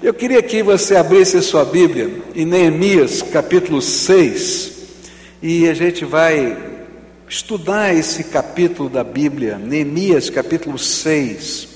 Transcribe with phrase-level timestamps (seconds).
[0.00, 4.72] Eu queria que você abrisse sua Bíblia em Neemias capítulo 6
[5.42, 6.56] e a gente vai
[7.28, 11.68] estudar esse capítulo da Bíblia, Neemias capítulo 6.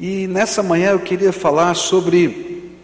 [0.00, 2.74] E nessa manhã eu queria falar sobre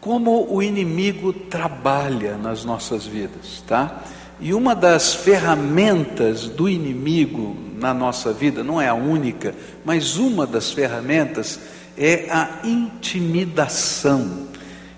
[0.00, 4.04] como o inimigo trabalha nas nossas vidas, tá?
[4.38, 10.46] E uma das ferramentas do inimigo na nossa vida, não é a única, mas uma
[10.46, 11.58] das ferramentas
[11.96, 14.48] é a intimidação.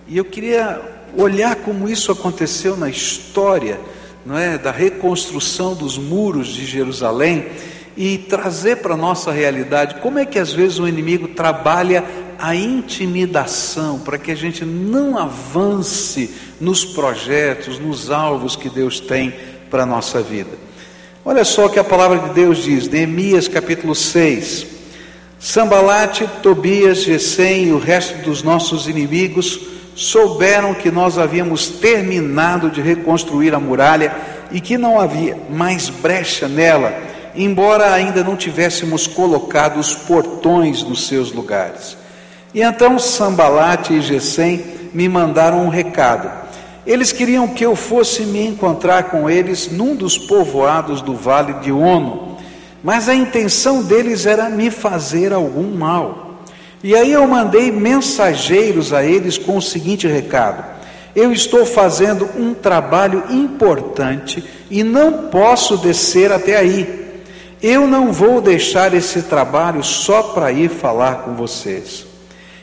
[0.09, 0.81] E eu queria
[1.17, 3.81] olhar como isso aconteceu na história,
[4.25, 7.47] não é, da reconstrução dos muros de Jerusalém
[7.97, 12.05] e trazer para a nossa realidade como é que às vezes o inimigo trabalha
[12.39, 19.35] a intimidação para que a gente não avance nos projetos, nos alvos que Deus tem
[19.71, 20.51] para a nossa vida.
[21.25, 24.76] Olha só o que a palavra de Deus diz, Neemias capítulo 6.
[25.39, 29.61] Sambalate, Tobias, Gesem e o resto dos nossos inimigos
[29.95, 34.15] souberam que nós havíamos terminado de reconstruir a muralha
[34.51, 36.95] e que não havia mais brecha nela,
[37.35, 41.97] embora ainda não tivéssemos colocado os portões nos seus lugares.
[42.55, 46.31] E então Sambalate e Gesem me mandaram um recado.
[46.87, 51.73] Eles queriam que eu fosse me encontrar com eles num dos povoados do vale de
[51.73, 52.36] Ono
[52.87, 56.45] mas a intenção deles era me fazer algum mal.
[56.85, 60.65] E aí eu mandei mensageiros a eles com o seguinte recado:
[61.13, 67.25] Eu estou fazendo um trabalho importante e não posso descer até aí.
[67.61, 72.07] Eu não vou deixar esse trabalho só para ir falar com vocês.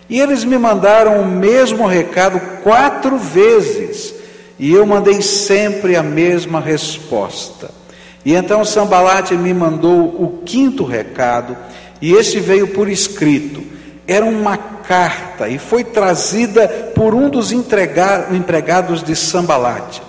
[0.10, 4.16] E eles me mandaram o mesmo recado quatro vezes,
[4.58, 7.83] e eu mandei sempre a mesma resposta.
[8.26, 11.58] E então Sambalate me mandou o quinto recado,
[12.02, 13.64] e esse veio por escrito.
[14.08, 20.02] Era uma carta e foi trazida por um dos empregados de Sambalate.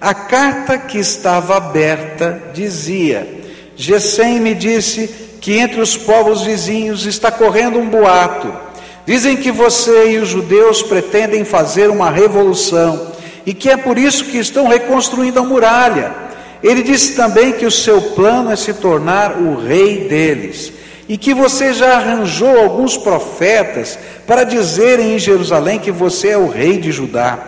[0.00, 3.26] A carta que estava aberta dizia:
[3.76, 5.08] Gesem me disse
[5.40, 8.52] que entre os povos vizinhos está correndo um boato.
[9.06, 13.08] Dizem que você e os judeus pretendem fazer uma revolução
[13.44, 16.29] e que é por isso que estão reconstruindo a muralha.
[16.62, 20.72] Ele disse também que o seu plano é se tornar o rei deles
[21.08, 26.48] e que você já arranjou alguns profetas para dizerem em Jerusalém que você é o
[26.48, 27.38] rei de Judá.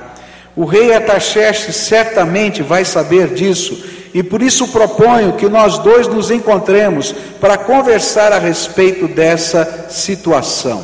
[0.57, 3.85] O rei Ataxerxes certamente vai saber disso
[4.15, 10.83] e por isso proponho que nós dois nos encontremos para conversar a respeito dessa situação.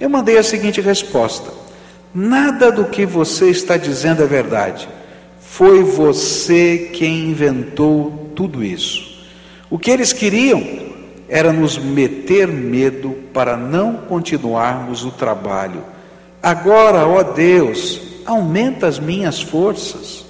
[0.00, 1.50] Eu mandei a seguinte resposta:
[2.14, 4.88] Nada do que você está dizendo é verdade.
[5.58, 9.26] Foi você quem inventou tudo isso.
[9.68, 10.62] O que eles queriam
[11.28, 15.82] era nos meter medo para não continuarmos o trabalho.
[16.40, 20.24] Agora, ó Deus, aumenta as minhas forças.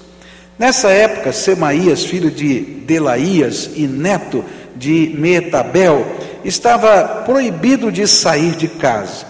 [0.59, 4.43] Nessa época, Semaías, filho de Delaías e neto
[4.77, 6.07] de Metabel,
[6.43, 9.27] estava proibido de sair de casa.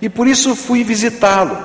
[0.00, 1.58] E por isso fui visitá-lo.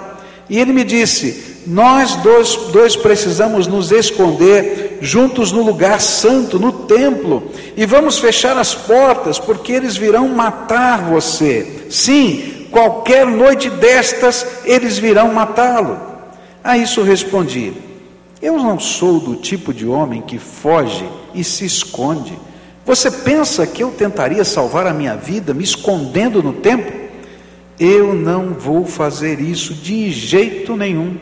[0.50, 6.72] E ele me disse: nós dois, dois precisamos nos esconder juntos no lugar santo, no
[6.72, 11.88] templo, e vamos fechar as portas, porque eles virão matar você.
[11.90, 16.00] Sim, qualquer noite destas eles virão matá-lo.
[16.64, 17.74] A isso respondi:
[18.42, 21.06] Eu não sou do tipo de homem que foge
[21.36, 22.40] e se esconde.
[22.86, 26.94] Você pensa que eu tentaria salvar a minha vida me escondendo no templo?
[27.78, 31.18] Eu não vou fazer isso de jeito nenhum.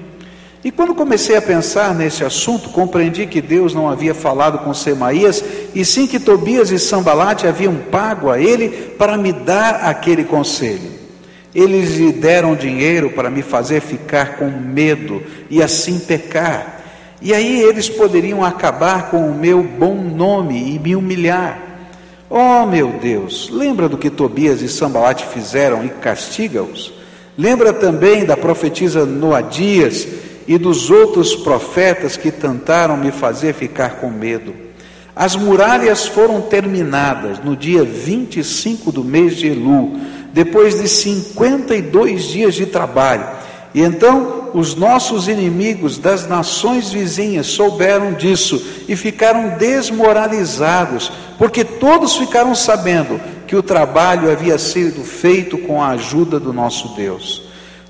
[0.65, 5.43] E quando comecei a pensar nesse assunto, compreendi que Deus não havia falado com Semaías,
[5.75, 10.89] e sim que Tobias e Sambalate haviam pago a ele para me dar aquele conselho.
[11.53, 15.21] Eles lhe deram dinheiro para me fazer ficar com medo
[15.51, 16.81] e assim pecar.
[17.21, 21.61] E aí eles poderiam acabar com o meu bom nome e me humilhar.
[22.27, 26.91] Oh meu Deus, lembra do que Tobias e Sambalate fizeram e castiga-os?
[27.37, 30.07] Lembra também da profetisa Noadias
[30.47, 34.53] e dos outros profetas que tentaram me fazer ficar com medo.
[35.15, 39.93] As muralhas foram terminadas no dia 25 do mês de Elu,
[40.33, 43.25] depois de 52 dias de trabalho.
[43.73, 52.15] E então os nossos inimigos das nações vizinhas souberam disso e ficaram desmoralizados, porque todos
[52.17, 57.43] ficaram sabendo que o trabalho havia sido feito com a ajuda do nosso Deus.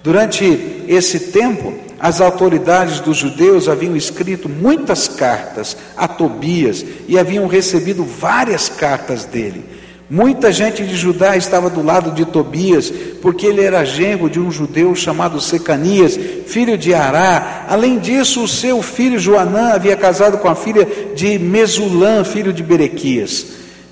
[0.04, 7.48] Durante esse tempo, as autoridades dos judeus haviam escrito muitas cartas a Tobias e haviam
[7.48, 9.64] recebido várias cartas dele.
[10.08, 12.94] Muita gente de Judá estava do lado de Tobias,
[13.24, 17.66] porque ele era genro de um judeu chamado Secanias, filho de Ará.
[17.68, 22.62] Além disso, o seu filho Joanã havia casado com a filha de Mesulã, filho de
[22.62, 23.48] Berequias.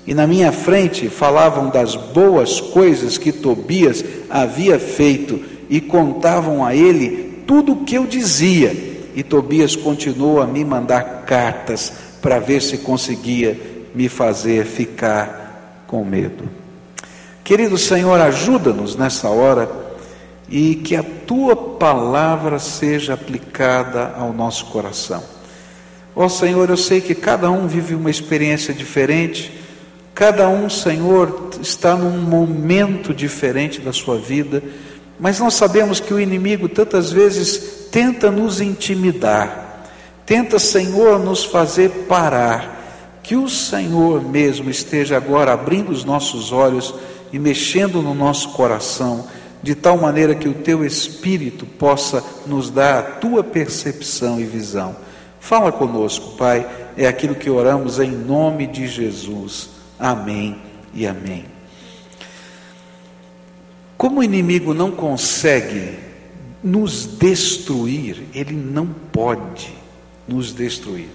[0.06, 6.76] E na minha frente falavam das boas coisas que Tobias havia feito e contavam a
[6.76, 8.92] ele tudo o que eu dizia.
[9.14, 13.58] E Tobias continuou a me mandar cartas para ver se conseguia
[13.94, 16.48] me fazer ficar com medo.
[17.44, 19.70] Querido Senhor, ajuda-nos nessa hora
[20.48, 25.22] e que a tua palavra seja aplicada ao nosso coração.
[26.16, 29.52] Ó oh, Senhor, eu sei que cada um vive uma experiência diferente,
[30.14, 34.62] cada um, Senhor, está num momento diferente da sua vida,
[35.24, 39.88] mas nós sabemos que o inimigo tantas vezes tenta nos intimidar,
[40.26, 46.94] tenta, Senhor, nos fazer parar que o Senhor mesmo esteja agora abrindo os nossos olhos
[47.32, 49.26] e mexendo no nosso coração,
[49.62, 54.94] de tal maneira que o teu Espírito possa nos dar a tua percepção e visão.
[55.40, 56.68] Fala conosco, Pai,
[56.98, 59.70] é aquilo que oramos em nome de Jesus.
[59.98, 60.58] Amém
[60.92, 61.46] e amém.
[64.04, 65.98] Como o inimigo não consegue
[66.62, 69.72] nos destruir, ele não pode
[70.28, 71.08] nos destruir.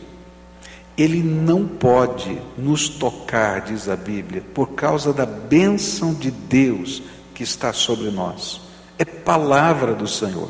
[0.98, 7.04] Ele não pode nos tocar, diz a Bíblia, por causa da bênção de Deus
[7.36, 8.60] que está sobre nós.
[8.98, 10.50] É palavra do Senhor.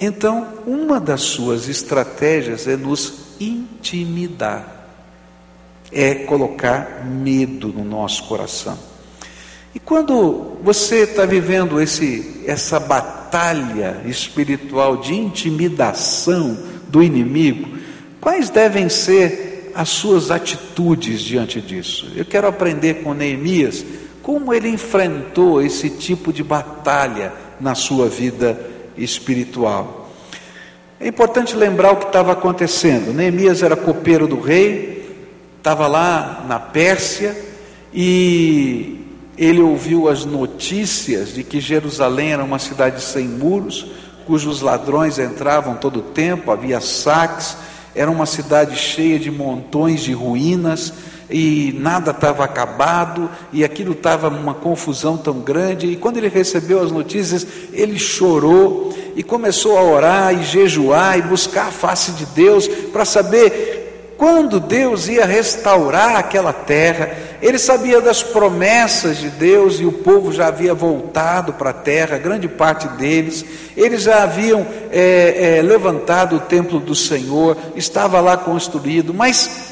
[0.00, 4.92] Então, uma das suas estratégias é nos intimidar,
[5.90, 8.87] é colocar medo no nosso coração.
[9.74, 17.68] E quando você está vivendo esse, essa batalha espiritual de intimidação do inimigo,
[18.20, 22.10] quais devem ser as suas atitudes diante disso.
[22.16, 23.84] Eu quero aprender com Neemias
[24.22, 28.60] como ele enfrentou esse tipo de batalha na sua vida
[28.96, 30.10] espiritual.
[31.00, 33.14] É importante lembrar o que estava acontecendo.
[33.14, 35.16] Neemias era copeiro do rei,
[35.56, 37.36] estava lá na Pérsia
[37.94, 39.07] e
[39.38, 43.86] ele ouviu as notícias de que Jerusalém era uma cidade sem muros,
[44.26, 47.56] cujos ladrões entravam todo o tempo, havia saques
[47.98, 50.92] era uma cidade cheia de montões de ruínas
[51.28, 55.88] e nada estava acabado e aquilo estava uma confusão tão grande.
[55.88, 61.22] E quando ele recebeu as notícias, ele chorou e começou a orar e jejuar e
[61.22, 63.77] buscar a face de Deus para saber
[64.18, 70.32] quando Deus ia restaurar aquela terra, ele sabia das promessas de Deus e o povo
[70.32, 73.44] já havia voltado para a terra, grande parte deles,
[73.76, 79.68] eles já haviam é, é, levantado o templo do Senhor, estava lá construído, mas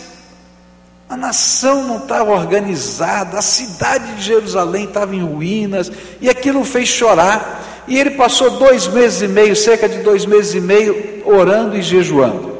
[1.08, 5.90] a nação não estava organizada, a cidade de Jerusalém estava em ruínas,
[6.20, 7.64] e aquilo fez chorar.
[7.88, 11.82] E ele passou dois meses e meio, cerca de dois meses e meio, orando e
[11.82, 12.56] jejuando.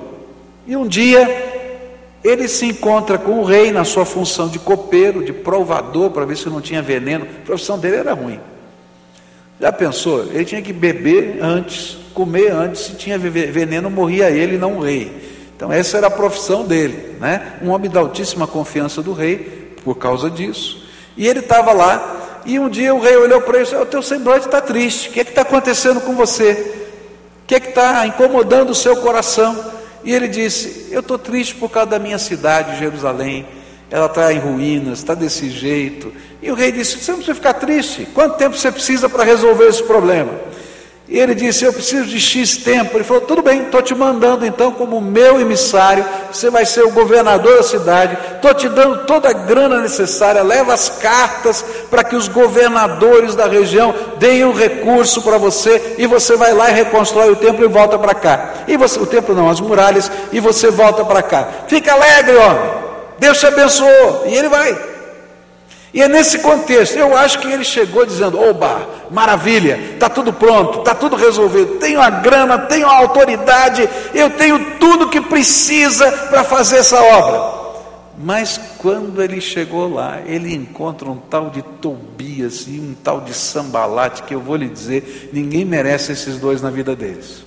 [0.67, 1.46] E um dia
[2.27, 6.37] ele se encontra com o rei na sua função de copeiro, de provador, para ver
[6.37, 7.25] se não tinha veneno.
[7.25, 8.41] A profissão dele era ruim.
[9.61, 10.25] Já pensou?
[10.25, 15.11] Ele tinha que beber antes, comer antes, se tinha veneno, morria ele, não o rei.
[15.57, 17.55] Então, essa era a profissão dele, né?
[17.63, 20.85] Um homem da altíssima confiança do rei, por causa disso.
[21.17, 23.87] E ele estava lá, e um dia o rei olhou para ele e disse: O
[23.87, 26.53] teu semblante está triste, o que é está acontecendo com você?
[27.45, 29.77] O que é está incomodando o seu coração?
[30.07, 33.45] E ele disse: Eu estou triste por causa da minha cidade, Jerusalém.
[33.91, 36.13] Ela está em ruínas, está desse jeito.
[36.41, 38.07] E o rei disse: Você não precisa ficar triste.
[38.15, 40.33] Quanto tempo você precisa para resolver esse problema?
[41.09, 42.97] E ele disse: Eu preciso de X tempo.
[42.97, 46.05] Ele falou: Tudo bem, estou te mandando então como meu emissário.
[46.33, 48.19] Você vai ser o governador da cidade.
[48.35, 50.43] Estou te dando toda a grana necessária.
[50.43, 55.95] Leva as cartas para que os governadores da região deem um recurso para você.
[55.97, 58.55] E você vai lá e reconstrói o templo e volta para cá.
[58.67, 60.11] E você, o templo não, as muralhas.
[60.33, 61.49] E você volta para cá.
[61.69, 62.71] Fica alegre, homem.
[63.19, 64.25] Deus te abençoou.
[64.27, 64.96] E ele vai.
[65.97, 70.81] E é nesse contexto, eu acho que ele chegou dizendo: Oba, maravilha, está tudo pronto,
[70.81, 76.45] está tudo resolvido, tenho a grana, tenho a autoridade, eu tenho tudo que precisa para
[76.45, 77.57] fazer essa obra.
[78.19, 83.33] Mas quando ele chegou lá, ele encontra um tal de Tobias e um tal de
[83.33, 87.46] Sambalate, que eu vou lhe dizer, ninguém merece esses dois na vida deles.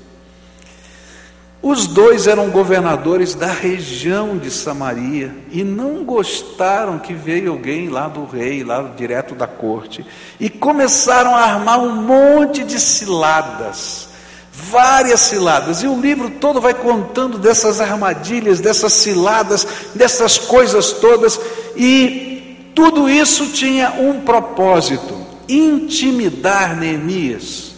[1.62, 8.08] Os dois eram governadores da região de Samaria e não gostaram que veio alguém lá
[8.08, 10.06] do rei, lá direto da corte,
[10.40, 14.08] e começaram a armar um monte de ciladas,
[14.54, 21.38] várias ciladas, e o livro todo vai contando dessas armadilhas, dessas ciladas, dessas coisas todas,
[21.76, 25.14] e tudo isso tinha um propósito:
[25.50, 27.69] intimidar Neemias,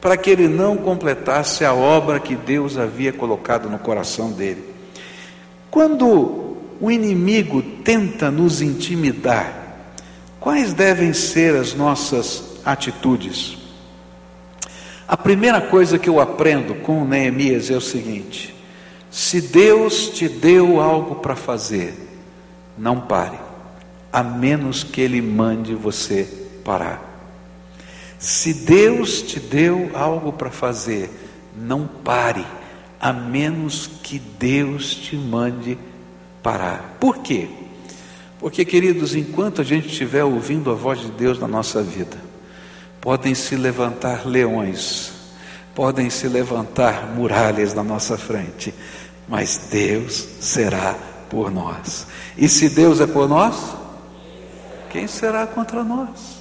[0.00, 4.64] para que ele não completasse a obra que Deus havia colocado no coração dele.
[5.70, 9.52] Quando o inimigo tenta nos intimidar,
[10.38, 13.58] quais devem ser as nossas atitudes?
[15.08, 18.54] A primeira coisa que eu aprendo com Neemias é o seguinte:
[19.10, 21.94] se Deus te deu algo para fazer,
[22.76, 23.38] não pare,
[24.12, 26.28] a menos que Ele mande você
[26.64, 27.15] parar.
[28.18, 31.10] Se Deus te deu algo para fazer,
[31.56, 32.46] não pare,
[33.00, 35.78] a menos que Deus te mande
[36.42, 36.96] parar.
[36.98, 37.48] Por quê?
[38.38, 42.16] Porque, queridos, enquanto a gente estiver ouvindo a voz de Deus na nossa vida,
[43.00, 45.12] podem se levantar leões,
[45.74, 48.74] podem se levantar muralhas na nossa frente,
[49.28, 50.94] mas Deus será
[51.28, 52.06] por nós.
[52.36, 53.74] E se Deus é por nós,
[54.90, 56.35] quem será contra nós?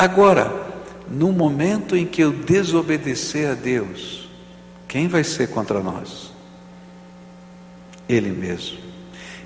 [0.00, 0.50] Agora,
[1.10, 4.30] no momento em que eu desobedecer a Deus,
[4.88, 6.32] quem vai ser contra nós?
[8.08, 8.78] Ele mesmo.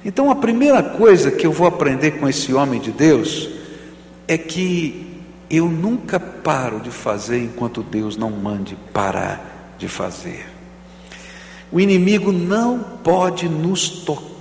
[0.04, 3.50] Então, a primeira coisa que eu vou aprender com esse homem de Deus
[4.28, 5.20] é que
[5.50, 10.46] eu nunca paro de fazer enquanto Deus não mande parar de fazer.
[11.72, 14.33] O inimigo não pode nos tocar,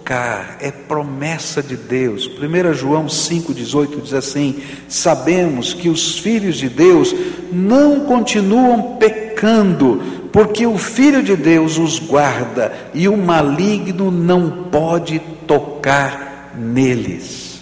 [0.60, 2.28] é promessa de Deus.
[2.28, 7.16] 1 João 5,18 diz assim: Sabemos que os filhos de Deus
[7.52, 15.20] não continuam pecando, porque o Filho de Deus os guarda e o maligno não pode
[15.48, 17.62] tocar neles.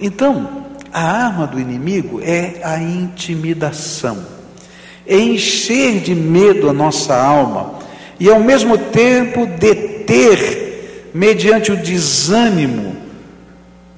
[0.00, 4.18] Então, a arma do inimigo é a intimidação,
[5.06, 7.78] é encher de medo a nossa alma
[8.18, 10.67] e ao mesmo tempo deter,
[11.14, 12.96] mediante o desânimo,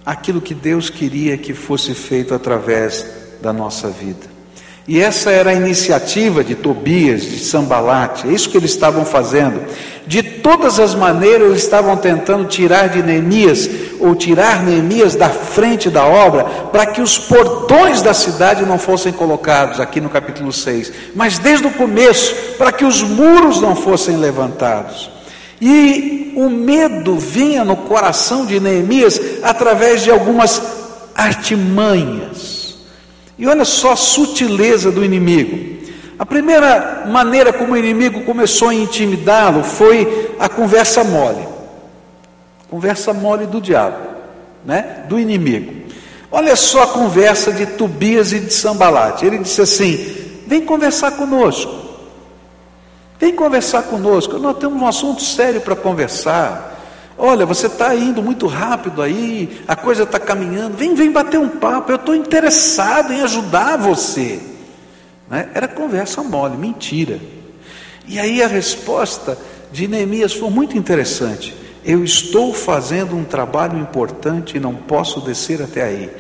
[0.04, 3.06] aquilo que Deus queria que fosse feito através
[3.40, 4.40] da nossa vida.
[4.88, 9.62] E essa era a iniciativa de Tobias, de Sambalate, é isso que eles estavam fazendo.
[10.04, 15.88] De todas as maneiras, eles estavam tentando tirar de Neemias, ou tirar Neemias da frente
[15.88, 20.92] da obra, para que os portões da cidade não fossem colocados, aqui no capítulo 6,
[21.14, 25.19] mas desde o começo, para que os muros não fossem levantados.
[25.60, 30.62] E o medo vinha no coração de Neemias através de algumas
[31.14, 32.78] artimanhas.
[33.38, 35.80] E olha só a sutileza do inimigo.
[36.18, 41.46] A primeira maneira como o inimigo começou a intimidá-lo foi a conversa mole.
[42.68, 43.96] Conversa mole do diabo,
[44.64, 45.04] né?
[45.08, 45.72] Do inimigo.
[46.30, 49.26] Olha só a conversa de Tobias e de Sambalate.
[49.26, 51.79] Ele disse assim: Vem conversar conosco.
[53.20, 54.38] Vem conversar conosco.
[54.38, 56.78] Nós temos um assunto sério para conversar.
[57.18, 61.50] Olha, você está indo muito rápido aí, a coisa está caminhando, vem, vem bater um
[61.50, 64.40] papo, eu estou interessado em ajudar você.
[65.28, 65.50] Né?
[65.52, 67.20] Era conversa mole, mentira.
[68.08, 69.36] E aí a resposta
[69.70, 71.54] de Neemias foi muito interessante.
[71.84, 76.10] Eu estou fazendo um trabalho importante e não posso descer até aí.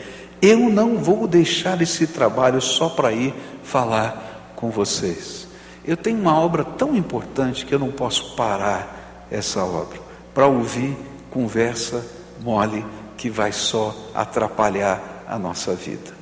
[0.42, 5.49] Eu não vou deixar esse trabalho só para ir falar com vocês.
[5.84, 9.98] Eu tenho uma obra tão importante que eu não posso parar essa obra
[10.34, 10.96] para ouvir
[11.30, 12.04] conversa
[12.42, 12.84] mole
[13.16, 16.12] que vai só atrapalhar a nossa vida.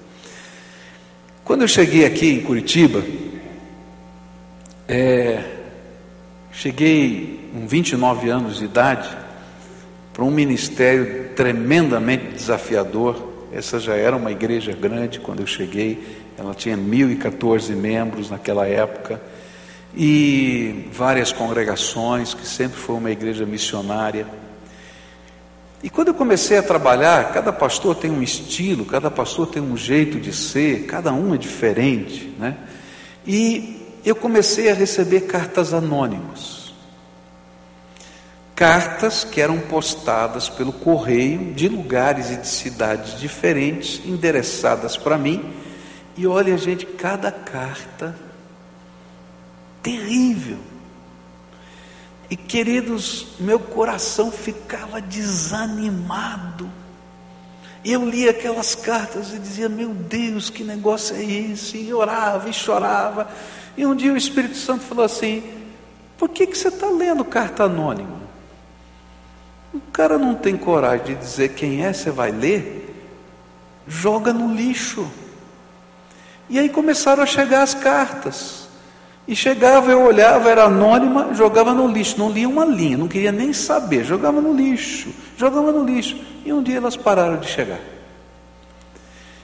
[1.45, 3.03] Quando eu cheguei aqui em Curitiba,
[4.87, 5.43] é,
[6.53, 9.17] cheguei com 29 anos de idade
[10.13, 13.33] para um ministério tremendamente desafiador.
[13.53, 19.21] Essa já era uma igreja grande quando eu cheguei, ela tinha 1.014 membros naquela época
[19.95, 24.27] e várias congregações, que sempre foi uma igreja missionária.
[25.83, 29.77] E quando eu comecei a trabalhar, cada pastor tem um estilo, cada pastor tem um
[29.77, 32.57] jeito de ser, cada um é diferente, né?
[33.27, 36.73] E eu comecei a receber cartas anônimas.
[38.57, 45.55] Cartas que eram postadas pelo correio de lugares e de cidades diferentes, endereçadas para mim.
[46.17, 48.17] E olha, gente, cada carta
[49.89, 50.59] terrível.
[52.29, 56.71] E queridos, meu coração ficava desanimado.
[57.83, 61.79] E eu lia aquelas cartas e dizia: Meu Deus, que negócio é esse?
[61.79, 63.31] E orava e chorava.
[63.77, 65.43] E um dia o Espírito Santo falou assim:
[66.19, 68.19] Por que, que você está lendo carta anônima?
[69.73, 72.95] O cara não tem coragem de dizer quem é, você vai ler?
[73.87, 75.11] Joga no lixo.
[76.51, 78.68] E aí começaram a chegar as cartas.
[79.29, 83.31] E chegava, eu olhava, era anônima, jogava no lixo, não lia uma linha, não queria
[83.31, 86.17] nem saber, jogava no lixo, jogava no lixo.
[86.47, 87.79] E um dia elas pararam de chegar.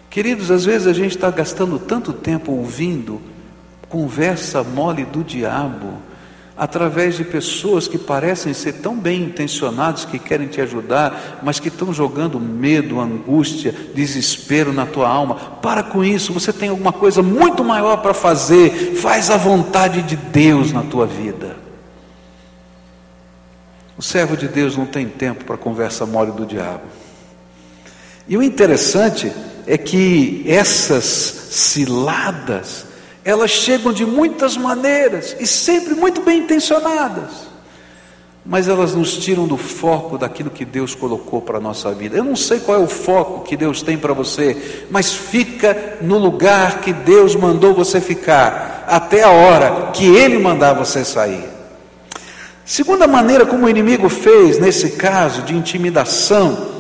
[0.09, 3.21] Queridos, às vezes a gente está gastando tanto tempo ouvindo
[3.87, 5.99] conversa mole do diabo,
[6.57, 11.69] através de pessoas que parecem ser tão bem intencionados, que querem te ajudar, mas que
[11.69, 15.35] estão jogando medo, angústia, desespero na tua alma.
[15.61, 18.95] Para com isso, você tem alguma coisa muito maior para fazer.
[18.95, 21.57] Faz a vontade de Deus na tua vida.
[23.97, 26.83] O servo de Deus não tem tempo para conversa mole do diabo.
[28.29, 29.33] E o interessante
[29.67, 31.05] é que essas
[31.51, 32.94] ciladas
[33.25, 37.49] elas chegam de muitas maneiras e sempre muito bem intencionadas,
[38.45, 42.17] mas elas nos tiram do foco daquilo que Deus colocou para a nossa vida.
[42.17, 46.19] Eu não sei qual é o foco que Deus tem para você, mas fica no
[46.19, 51.49] lugar que Deus mandou você ficar, até a hora que Ele mandar você sair.
[52.67, 56.75] Segunda maneira como o inimigo fez nesse caso de intimidação,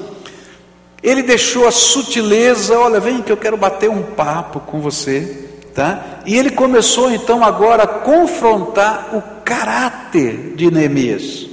[1.02, 5.50] ele deixou a sutileza, olha, vem que eu quero bater um papo com você.
[5.74, 6.20] Tá?
[6.24, 11.46] E ele começou então agora a confrontar o caráter de Neemias.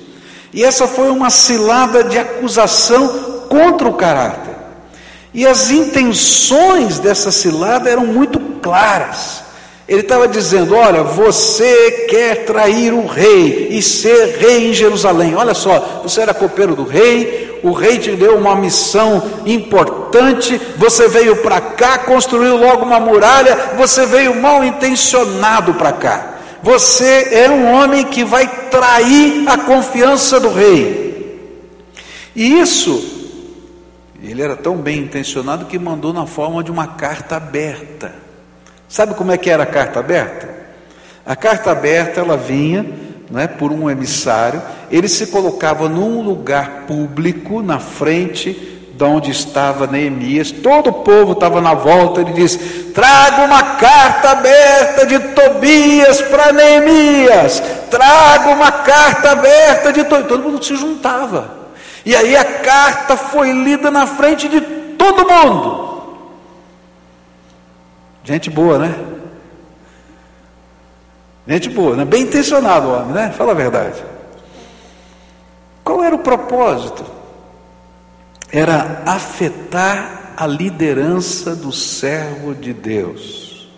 [0.53, 3.07] E essa foi uma cilada de acusação
[3.49, 4.53] contra o caráter.
[5.33, 9.43] E as intenções dessa cilada eram muito claras.
[9.87, 15.35] Ele estava dizendo: Olha, você quer trair o rei e ser rei em Jerusalém.
[15.35, 21.07] Olha só, você era copeiro do rei, o rei te deu uma missão importante, você
[21.07, 26.35] veio para cá, construiu logo uma muralha, você veio mal intencionado para cá.
[26.63, 31.11] Você é um homem que vai trair a confiança do rei.
[32.35, 33.03] E isso,
[34.21, 38.13] ele era tão bem intencionado que mandou na forma de uma carta aberta.
[38.87, 40.49] Sabe como é que era a carta aberta?
[41.25, 42.85] A carta aberta ela vinha
[43.37, 48.71] é, por um emissário, ele se colocava num lugar público, na frente
[49.01, 52.57] de onde estava Neemias, todo o povo estava na volta, ele disse:
[52.93, 60.27] traga uma carta aberta de Tobias para Neemias, traga uma carta aberta de Tobias.
[60.27, 61.49] Todo mundo se juntava,
[62.05, 65.91] e aí a carta foi lida na frente de todo mundo.
[68.23, 68.93] Gente boa, né?
[71.51, 72.05] Gente boa, né?
[72.05, 73.29] bem intencionado o homem, né?
[73.33, 74.01] Fala a verdade.
[75.83, 77.05] Qual era o propósito?
[78.49, 83.69] Era afetar a liderança do servo de Deus.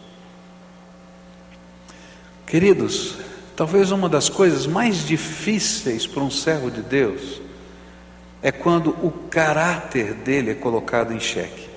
[2.45, 3.15] Queridos,
[3.55, 7.41] talvez uma das coisas mais difíceis para um servo de Deus
[8.43, 11.72] é quando o caráter dele é colocado em xeque.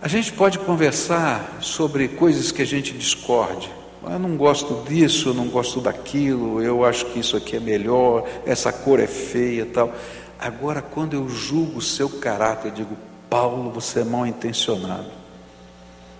[0.00, 3.68] A gente pode conversar sobre coisas que a gente discorde.
[4.04, 8.24] Eu não gosto disso, eu não gosto daquilo, eu acho que isso aqui é melhor,
[8.46, 9.92] essa cor é feia tal.
[10.38, 12.96] Agora, quando eu julgo o seu caráter, eu digo,
[13.28, 15.10] Paulo, você é mal intencionado.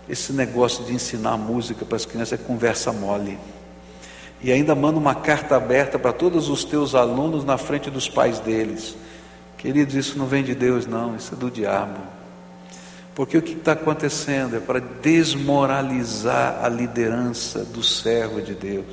[0.09, 3.39] Esse negócio de ensinar música para as crianças é conversa mole.
[4.43, 8.41] E ainda manda uma carta aberta para todos os teus alunos na frente dos pais
[8.41, 8.97] deles.
[9.57, 12.18] Queridos, isso não vem de Deus, não, isso é do diabo.
[13.19, 18.87] Porque o que está acontecendo é para desmoralizar a liderança do servo de Deus.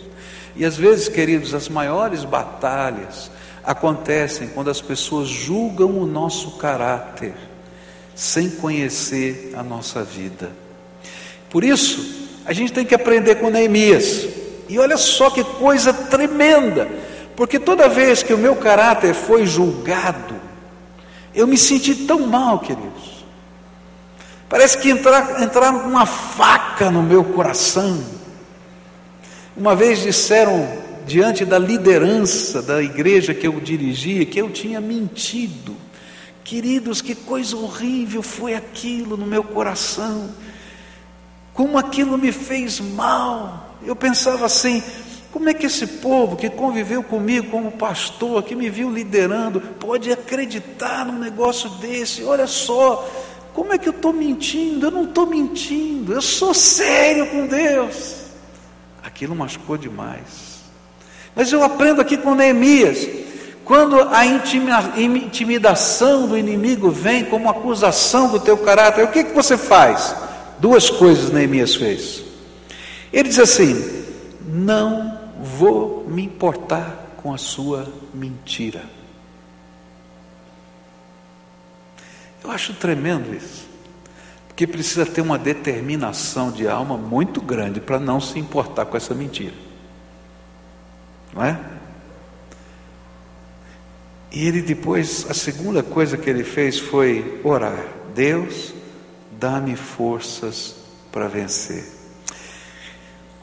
[0.56, 3.30] E às vezes, queridos, as maiores batalhas
[3.64, 7.36] acontecem quando as pessoas julgam o nosso caráter,
[8.16, 10.50] sem conhecer a nossa vida.
[11.48, 14.28] Por isso, a gente tem que aprender com Neemias.
[14.68, 16.90] E olha só que coisa tremenda,
[17.36, 20.34] porque toda vez que o meu caráter foi julgado,
[21.32, 23.15] eu me senti tão mal, queridos.
[24.48, 28.04] Parece que entrar, entraram uma faca no meu coração.
[29.58, 30.68] Uma vez disseram
[31.06, 35.76] diante da liderança da igreja que eu dirigia que eu tinha mentido.
[36.44, 40.30] Queridos, que coisa horrível foi aquilo no meu coração.
[41.54, 43.78] Como aquilo me fez mal.
[43.84, 44.84] Eu pensava assim:
[45.32, 50.12] como é que esse povo que conviveu comigo como pastor, que me viu liderando, pode
[50.12, 52.24] acreditar num negócio desse?
[52.24, 53.10] Olha só,
[53.56, 54.88] como é que eu estou mentindo?
[54.88, 58.26] Eu não estou mentindo, eu sou sério com Deus.
[59.02, 60.60] Aquilo machucou demais.
[61.34, 63.08] Mas eu aprendo aqui com Neemias.
[63.64, 69.58] Quando a intimidação do inimigo vem como acusação do teu caráter, o que, que você
[69.58, 70.14] faz?
[70.60, 72.24] Duas coisas Neemias fez.
[73.12, 74.04] Ele diz assim:
[74.46, 78.95] Não vou me importar com a sua mentira.
[82.46, 83.68] Eu acho tremendo isso.
[84.48, 89.16] Porque precisa ter uma determinação de alma muito grande para não se importar com essa
[89.16, 89.56] mentira.
[91.34, 91.60] Não é?
[94.32, 98.76] E ele depois, a segunda coisa que ele fez foi orar: Deus,
[99.32, 100.76] dá-me forças
[101.12, 101.84] para vencer.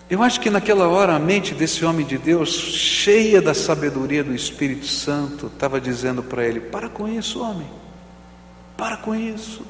[0.09, 4.33] Eu acho que naquela hora a mente desse homem de Deus, cheia da sabedoria do
[4.33, 7.69] Espírito Santo, estava dizendo para ele: Para com isso, homem,
[8.83, 9.65] para com isso.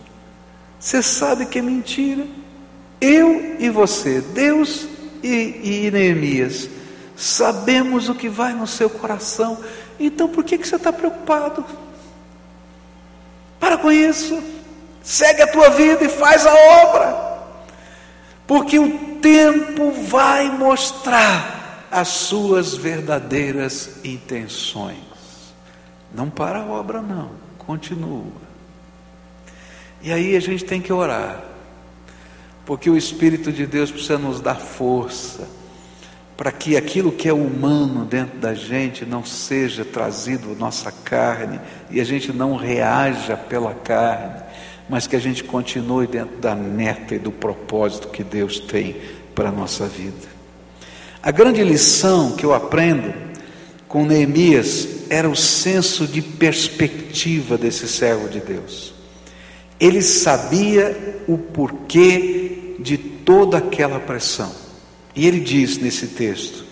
[0.81, 2.27] Você sabe que é mentira.
[2.99, 4.89] Eu e você, Deus
[5.23, 6.71] e, e Neemias,
[7.15, 9.59] sabemos o que vai no seu coração,
[10.01, 11.63] então por que, que você está preocupado?
[13.61, 14.43] Para com isso,
[15.03, 17.43] segue a tua vida e faz a obra,
[18.47, 24.97] porque o tempo vai mostrar as suas verdadeiras intenções.
[26.15, 28.52] Não para a obra, não, continua.
[30.03, 31.45] E aí a gente tem que orar,
[32.67, 35.49] porque o Espírito de Deus precisa nos dar força,
[36.37, 41.61] para que aquilo que é humano dentro da gente não seja trazido à nossa carne
[41.89, 44.43] e a gente não reaja pela carne,
[44.89, 48.97] mas que a gente continue dentro da meta e do propósito que Deus tem
[49.37, 50.33] para a nossa vida.
[51.23, 53.15] A grande lição que eu aprendo
[53.87, 59.02] com Neemias era o senso de perspectiva desse servo de Deus.
[59.83, 64.53] Ele sabia o porquê de toda aquela pressão.
[65.13, 66.65] E ele diz nesse texto: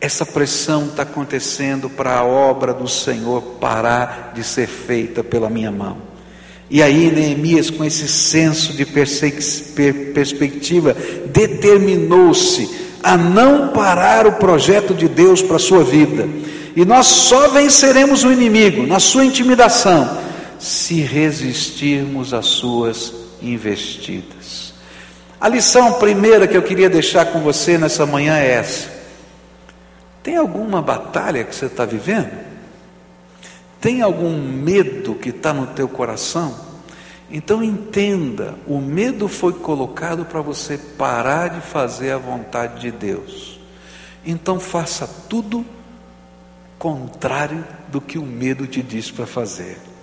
[0.00, 5.70] essa pressão está acontecendo para a obra do Senhor parar de ser feita pela minha
[5.70, 5.98] mão.
[6.70, 10.96] E aí Neemias, com esse senso de perspectiva,
[11.26, 12.70] determinou-se
[13.02, 16.26] a não parar o projeto de Deus para a sua vida.
[16.74, 20.24] E nós só venceremos o inimigo na sua intimidação
[20.64, 24.72] se resistirmos às suas investidas.
[25.38, 28.90] A lição primeira que eu queria deixar com você nessa manhã é essa:
[30.22, 32.32] tem alguma batalha que você está vivendo?
[33.78, 36.58] Tem algum medo que está no teu coração?
[37.30, 43.60] Então entenda: o medo foi colocado para você parar de fazer a vontade de Deus.
[44.24, 45.62] Então faça tudo
[46.78, 49.93] contrário do que o medo te diz para fazer.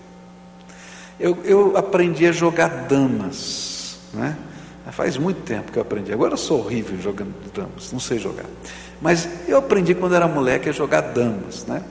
[1.21, 4.35] Eu, eu aprendi a jogar damas, né?
[4.91, 6.11] Faz muito tempo que eu aprendi.
[6.11, 8.45] Agora eu sou horrível jogando damas, não sei jogar.
[8.99, 11.83] Mas eu aprendi quando era moleque a jogar damas, né?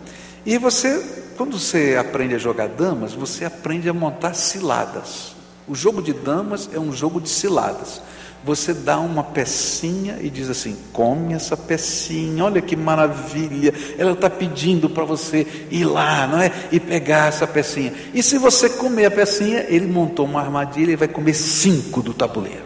[0.45, 1.03] E você,
[1.37, 5.35] quando você aprende a jogar damas, você aprende a montar ciladas.
[5.66, 8.03] O jogo de damas é um jogo de ciladas.
[8.42, 13.74] Você dá uma pecinha e diz assim: come essa pecinha, olha que maravilha.
[13.98, 16.50] Ela está pedindo para você ir lá, não é?
[16.72, 17.92] E pegar essa pecinha.
[18.14, 22.14] E se você comer a pecinha, ele montou uma armadilha e vai comer cinco do
[22.14, 22.64] tabuleiro.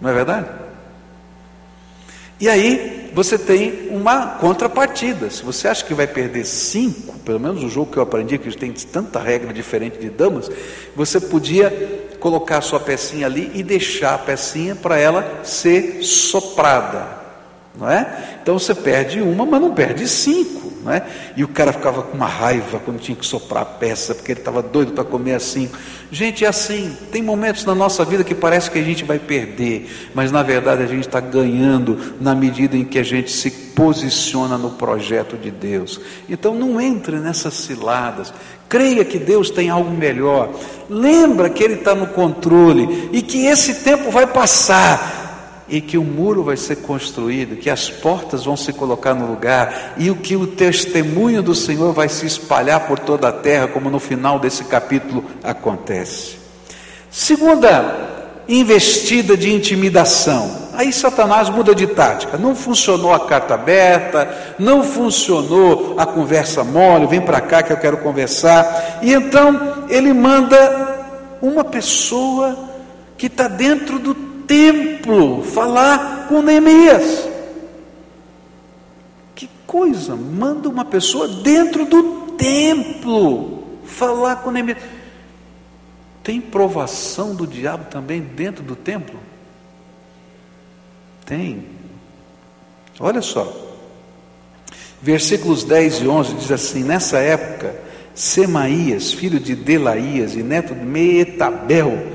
[0.00, 0.48] Não é verdade?
[2.38, 5.30] E aí você tem uma contrapartida.
[5.30, 8.56] Se você acha que vai perder cinco, pelo menos o jogo que eu aprendi, que
[8.56, 10.50] tem tanta regra diferente de damas,
[10.96, 11.70] você podia
[12.18, 17.20] colocar a sua pecinha ali e deixar a pecinha para ela ser soprada.
[17.78, 18.38] Não é?
[18.42, 20.71] Então você perde uma, mas não perde cinco.
[20.82, 21.06] Não é?
[21.36, 24.40] E o cara ficava com uma raiva quando tinha que soprar a peça, porque ele
[24.40, 25.70] estava doido para comer assim.
[26.10, 26.96] Gente, é assim.
[27.12, 30.82] Tem momentos na nossa vida que parece que a gente vai perder, mas na verdade
[30.82, 35.50] a gente está ganhando na medida em que a gente se posiciona no projeto de
[35.50, 36.00] Deus.
[36.28, 38.34] Então não entre nessas ciladas.
[38.68, 40.50] Creia que Deus tem algo melhor.
[40.90, 45.21] Lembra que Ele está no controle e que esse tempo vai passar
[45.68, 49.94] e que o muro vai ser construído, que as portas vão se colocar no lugar
[49.96, 53.90] e o que o testemunho do Senhor vai se espalhar por toda a terra, como
[53.90, 56.36] no final desse capítulo acontece.
[57.10, 58.10] Segunda
[58.48, 60.62] investida de intimidação.
[60.74, 62.38] Aí Satanás muda de tática.
[62.38, 67.76] Não funcionou a carta aberta, não funcionou a conversa mole, vem para cá que eu
[67.76, 69.00] quero conversar.
[69.02, 72.56] E então ele manda uma pessoa
[73.16, 77.26] que está dentro do templo falar com Neemias.
[79.34, 84.76] Que coisa, manda uma pessoa dentro do templo falar com Neemias.
[86.22, 89.18] Tem provação do diabo também dentro do templo?
[91.24, 91.64] Tem.
[93.00, 93.50] Olha só.
[95.00, 97.74] Versículos 10 e 11 diz assim: Nessa época,
[98.14, 102.11] Semaías, filho de Delaías e neto de Meetabel,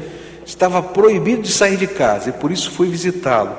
[0.47, 3.51] estava proibido de sair de casa e por isso fui visitá-lo.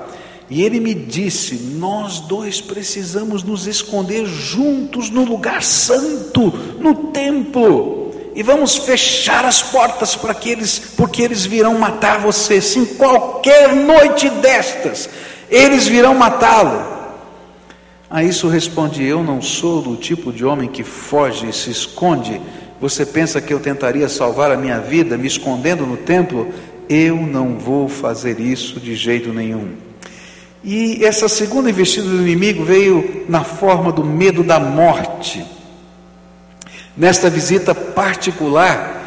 [0.51, 6.49] E ele me disse: Nós dois precisamos nos esconder juntos no lugar santo,
[6.81, 7.97] no templo.
[8.35, 12.61] e vamos fechar as portas para que eles, porque eles virão matar você.
[12.61, 15.11] Sim, qualquer noite destas,
[15.51, 16.97] eles virão matá-lo.
[18.09, 22.41] A isso responde: Eu não sou do tipo de homem que foge e se esconde.
[22.81, 26.47] Você pensa que eu tentaria salvar a minha vida me escondendo no templo?
[26.89, 29.89] Eu não vou fazer isso de jeito nenhum.
[30.65, 35.45] E essa segunda investida do inimigo veio na forma do medo da morte.
[36.97, 38.99] Nesta visita particular,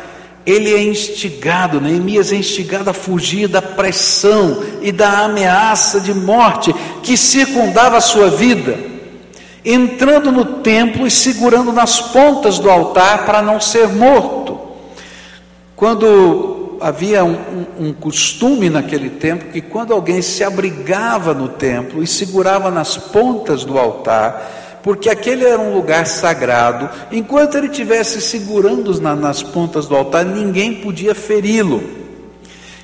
[0.45, 6.73] ele é instigado, Neemias é instigado a fugir da pressão e da ameaça de morte
[7.03, 8.79] que circundava a sua vida,
[9.63, 14.59] entrando no templo e segurando nas pontas do altar para não ser morto.
[15.75, 22.01] Quando havia um, um, um, costume naquele tempo que quando alguém se abrigava no templo
[22.01, 28.19] e segurava nas pontas do altar, porque aquele era um lugar sagrado, enquanto ele estivesse
[28.19, 32.01] segurando na, nas pontas do altar, ninguém podia feri-lo.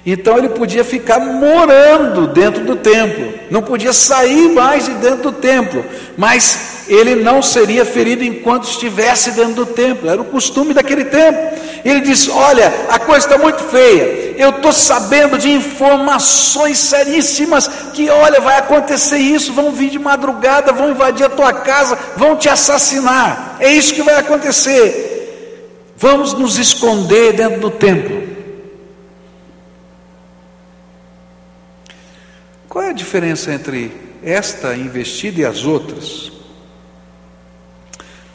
[0.05, 5.31] Então ele podia ficar morando dentro do templo, não podia sair mais de dentro do
[5.33, 5.83] templo,
[6.15, 11.57] mas ele não seria ferido enquanto estivesse dentro do templo, era o costume daquele tempo.
[11.88, 18.10] Ele diz: Olha, a coisa está muito feia, eu estou sabendo de informações seríssimas que,
[18.10, 22.50] olha, vai acontecer isso, vão vir de madrugada, vão invadir a tua casa, vão te
[22.50, 25.93] assassinar, é isso que vai acontecer.
[25.95, 28.28] Vamos nos esconder dentro do templo.
[32.67, 36.34] Qual é a diferença entre esta investida e as outras?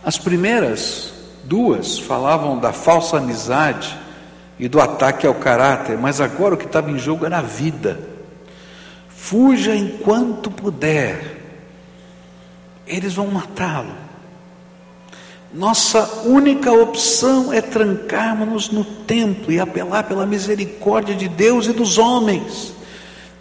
[0.02, 1.11] As primeiras
[1.44, 3.96] duas falavam da falsa amizade
[4.58, 7.98] e do ataque ao caráter, mas agora o que estava em jogo era a vida.
[9.08, 11.42] Fuja enquanto puder,
[12.86, 13.94] eles vão matá-lo.
[15.52, 21.98] Nossa única opção é trancarmos-nos no templo e apelar pela misericórdia de Deus e dos
[21.98, 22.72] homens.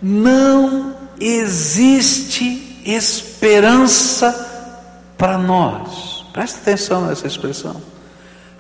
[0.01, 4.33] Não existe esperança
[5.17, 6.25] para nós.
[6.33, 7.90] Presta atenção nessa expressão.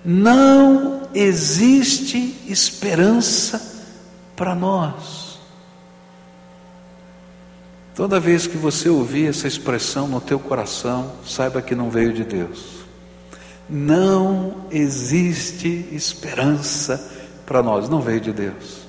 [0.03, 3.85] Não existe esperança
[4.35, 5.39] para nós.
[7.95, 12.23] Toda vez que você ouvir essa expressão no teu coração, saiba que não veio de
[12.23, 12.81] Deus.
[13.69, 17.11] Não existe esperança
[17.45, 18.81] para nós, não veio de Deus.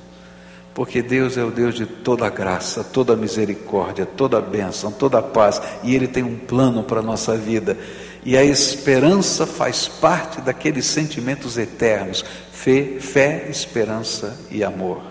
[0.72, 5.94] Porque Deus é o Deus de toda graça, toda misericórdia, toda bênção, toda paz, e
[5.94, 7.76] Ele tem um plano para a nossa vida.
[8.24, 15.02] E a esperança faz parte daqueles sentimentos eternos: fé, fé, esperança e amor.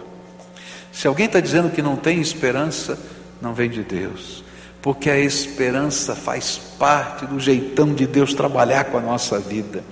[0.92, 2.98] Se alguém está dizendo que não tem esperança,
[3.42, 4.44] não vem de Deus,
[4.82, 9.84] porque a esperança faz parte do jeitão de Deus trabalhar com a nossa vida.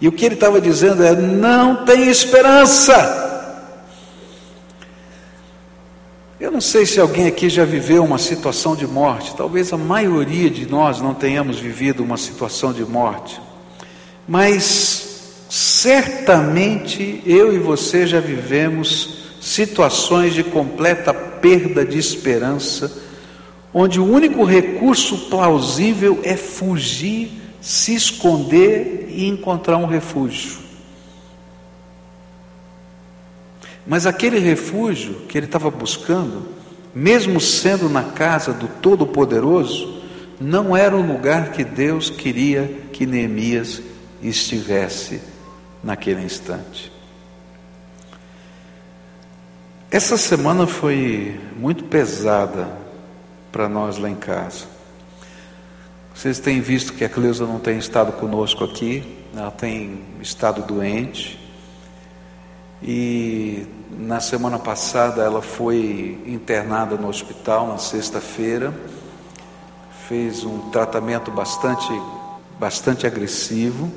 [0.00, 3.41] E o que ele estava dizendo é: não tem esperança.
[6.42, 10.50] Eu não sei se alguém aqui já viveu uma situação de morte, talvez a maioria
[10.50, 13.40] de nós não tenhamos vivido uma situação de morte,
[14.26, 22.92] mas certamente eu e você já vivemos situações de completa perda de esperança,
[23.72, 30.61] onde o único recurso plausível é fugir, se esconder e encontrar um refúgio.
[33.92, 36.48] Mas aquele refúgio que ele estava buscando,
[36.94, 40.02] mesmo sendo na casa do Todo-Poderoso,
[40.40, 43.82] não era o lugar que Deus queria que Neemias
[44.22, 45.20] estivesse
[45.84, 46.90] naquele instante.
[49.90, 52.70] Essa semana foi muito pesada
[53.52, 54.64] para nós lá em casa.
[56.14, 59.04] Vocês têm visto que a Cleusa não tem estado conosco aqui,
[59.36, 61.38] ela tem estado doente.
[62.82, 63.66] E
[63.98, 68.72] na semana passada ela foi internada no hospital na sexta-feira,
[70.08, 71.92] fez um tratamento bastante,
[72.58, 73.90] bastante agressivo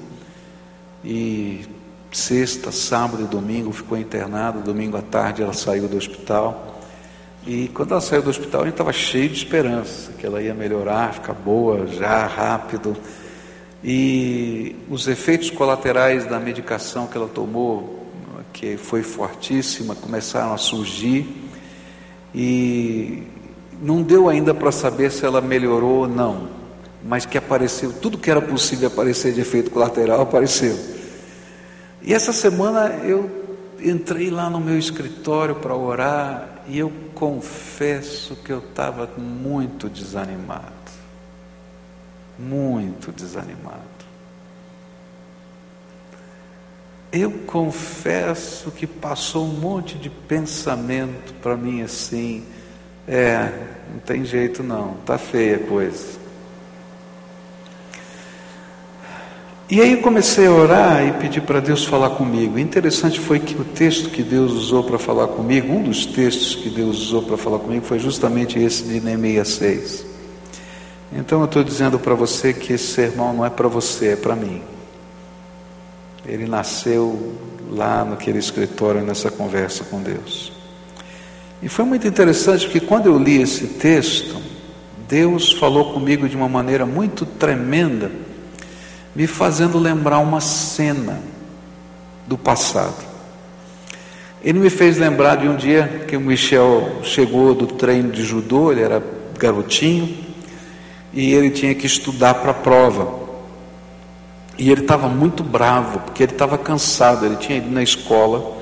[1.03, 1.65] e
[2.11, 6.81] sexta, sábado e domingo ficou internada, domingo à tarde ela saiu do hospital.
[7.45, 10.53] E quando ela saiu do hospital, a gente estava cheio de esperança, que ela ia
[10.53, 12.97] melhorar, ficar boa já, rápido.
[13.83, 18.04] E os efeitos colaterais da medicação que ela tomou
[18.55, 21.27] que foi fortíssima, começaram a surgir
[22.33, 23.21] e
[23.81, 26.47] não deu ainda para saber se ela melhorou ou não,
[27.03, 30.79] mas que apareceu, tudo que era possível aparecer de efeito colateral apareceu.
[32.01, 33.29] E essa semana eu
[33.83, 40.63] entrei lá no meu escritório para orar e eu confesso que eu estava muito desanimado,
[42.39, 43.94] muito desanimado.
[47.15, 52.43] Eu confesso que passou um monte de pensamento para mim assim,
[53.07, 53.51] é,
[53.91, 56.25] não tem jeito não, tá feia a coisa.
[59.67, 62.59] E aí comecei a orar e pedir para Deus falar comigo.
[62.59, 66.69] interessante foi que o texto que Deus usou para falar comigo, um dos textos que
[66.69, 70.05] Deus usou para falar comigo foi justamente esse de Neemias 6.
[71.13, 74.35] Então eu estou dizendo para você que esse sermão não é para você, é para
[74.35, 74.61] mim.
[76.27, 77.35] Ele nasceu
[77.69, 80.51] lá naquele escritório, nessa conversa com Deus.
[81.61, 84.41] E foi muito interessante porque quando eu li esse texto,
[85.07, 88.11] Deus falou comigo de uma maneira muito tremenda
[89.15, 91.21] me fazendo lembrar uma cena
[92.27, 93.05] do passado.
[94.43, 98.71] Ele me fez lembrar de um dia que o Michel chegou do treino de judô,
[98.71, 99.01] ele era
[99.39, 100.17] garotinho,
[101.13, 103.24] e ele tinha que estudar para a prova.
[104.57, 108.57] E ele estava muito bravo, porque ele estava cansado, ele tinha ido na escola,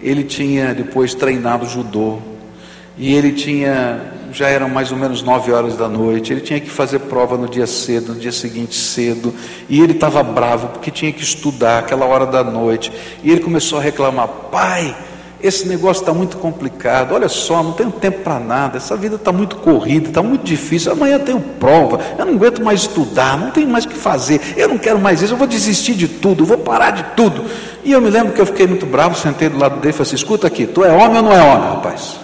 [0.00, 2.18] ele tinha depois treinado judô,
[2.96, 6.68] e ele tinha já eram mais ou menos nove horas da noite, ele tinha que
[6.68, 9.32] fazer prova no dia cedo, no dia seguinte cedo,
[9.68, 13.78] e ele estava bravo porque tinha que estudar aquela hora da noite, e ele começou
[13.78, 14.94] a reclamar: pai,
[15.44, 19.30] esse negócio está muito complicado, olha só, não tenho tempo para nada, essa vida está
[19.30, 23.68] muito corrida, está muito difícil, amanhã tenho prova, eu não aguento mais estudar, não tenho
[23.68, 26.56] mais o que fazer, eu não quero mais isso, eu vou desistir de tudo, vou
[26.56, 27.44] parar de tudo.
[27.84, 30.06] E eu me lembro que eu fiquei muito bravo, sentei do lado dele e falei
[30.06, 32.16] assim: escuta aqui, tu é homem ou não é homem, rapaz?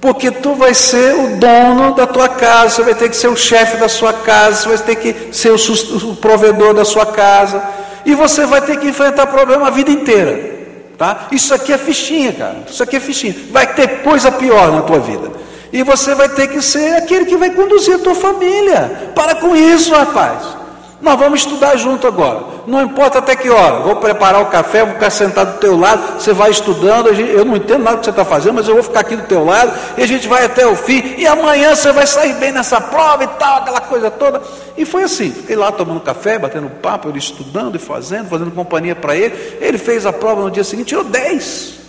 [0.00, 3.36] Porque tu vai ser o dono da tua casa, você vai ter que ser o
[3.36, 7.62] chefe da sua casa, você vai ter que ser o, o provedor da sua casa,
[8.06, 10.59] e você vai ter que enfrentar problema a vida inteira.
[11.00, 11.28] Tá?
[11.32, 12.58] Isso aqui é fichinha, cara.
[12.68, 13.34] Isso aqui é fichinha.
[13.50, 15.32] Vai ter coisa pior na tua vida.
[15.72, 19.12] E você vai ter que ser aquele que vai conduzir a tua família.
[19.14, 20.59] Para com isso, rapaz.
[21.02, 22.44] Nós vamos estudar junto agora.
[22.66, 23.80] Não importa até que hora.
[23.80, 26.20] Vou preparar o café, vou ficar sentado do teu lado.
[26.20, 27.08] Você vai estudando.
[27.08, 29.26] Eu não entendo nada do que você está fazendo, mas eu vou ficar aqui do
[29.26, 29.72] teu lado.
[29.96, 31.14] E a gente vai até o fim.
[31.16, 34.42] E amanhã você vai sair bem nessa prova e tal, aquela coisa toda.
[34.76, 35.30] E foi assim.
[35.30, 39.34] Fiquei lá tomando café, batendo papo, ele estudando e fazendo, fazendo companhia para ele.
[39.58, 41.80] Ele fez a prova no dia seguinte, tirou 10.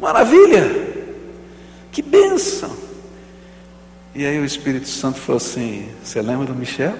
[0.00, 0.88] Maravilha!
[1.92, 2.70] Que bênção!
[4.14, 6.94] E aí o Espírito Santo falou assim: Você lembra do Michel?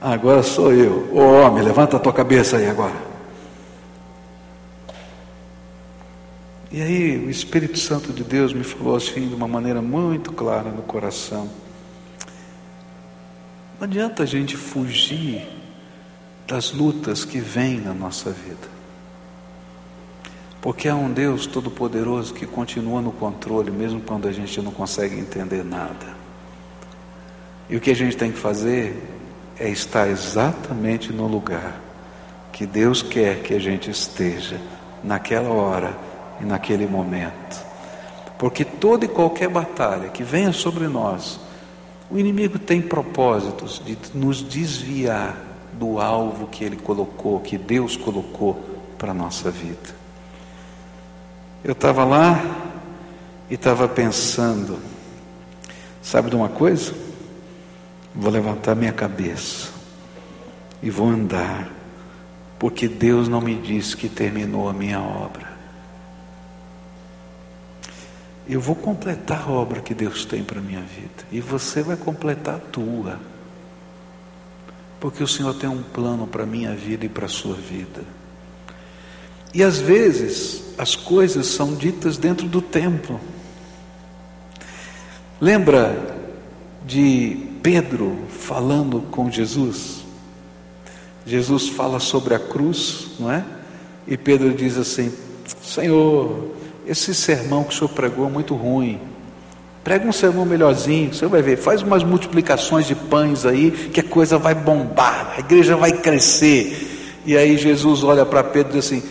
[0.00, 1.08] Agora sou eu.
[1.12, 3.14] Ô oh, homem, levanta a tua cabeça aí agora.
[6.70, 10.70] E aí o Espírito Santo de Deus me falou assim de uma maneira muito clara
[10.70, 11.48] no coração.
[13.78, 15.46] Não adianta a gente fugir
[16.46, 18.74] das lutas que vêm na nossa vida.
[20.60, 25.18] Porque há um Deus todo-poderoso que continua no controle, mesmo quando a gente não consegue
[25.18, 26.16] entender nada.
[27.68, 29.00] E o que a gente tem que fazer
[29.58, 31.80] é estar exatamente no lugar
[32.52, 34.60] que Deus quer que a gente esteja,
[35.02, 35.96] naquela hora
[36.40, 37.64] e naquele momento.
[38.38, 41.40] Porque toda e qualquer batalha que venha sobre nós,
[42.10, 45.36] o inimigo tem propósitos de nos desviar
[45.72, 48.62] do alvo que ele colocou, que Deus colocou
[48.96, 50.04] para a nossa vida.
[51.64, 52.40] Eu estava lá
[53.50, 54.78] e estava pensando,
[56.00, 57.03] sabe de uma coisa?
[58.14, 59.72] Vou levantar minha cabeça
[60.80, 61.68] e vou andar,
[62.58, 65.52] porque Deus não me disse que terminou a minha obra.
[68.46, 71.96] Eu vou completar a obra que Deus tem para a minha vida, e você vai
[71.96, 73.18] completar a tua,
[75.00, 78.02] porque o Senhor tem um plano para a minha vida e para a sua vida.
[79.52, 83.20] E às vezes as coisas são ditas dentro do templo.
[85.40, 86.14] Lembra
[86.84, 90.04] de Pedro falando com Jesus.
[91.24, 93.42] Jesus fala sobre a cruz, não é?
[94.06, 95.10] E Pedro diz assim:
[95.62, 96.50] Senhor,
[96.86, 99.00] esse sermão que o senhor pregou é muito ruim.
[99.82, 101.56] Prega um sermão melhorzinho, você vai ver.
[101.56, 107.16] Faz umas multiplicações de pães aí, que a coisa vai bombar, a igreja vai crescer.
[107.24, 109.02] E aí Jesus olha para Pedro e diz assim: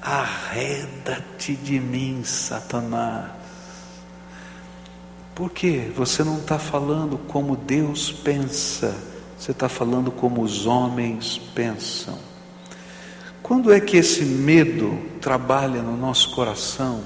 [0.00, 3.41] Arreda-te de mim, Satanás.
[5.34, 8.94] Porque você não está falando como Deus pensa,
[9.38, 12.18] você está falando como os homens pensam.
[13.42, 17.02] Quando é que esse medo trabalha no nosso coração?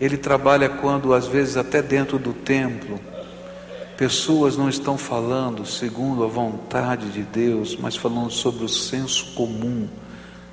[0.00, 2.98] Ele trabalha quando, às vezes, até dentro do templo,
[3.98, 9.86] pessoas não estão falando segundo a vontade de Deus, mas falando sobre o senso comum,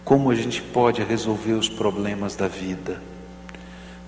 [0.03, 3.01] como a gente pode resolver os problemas da vida.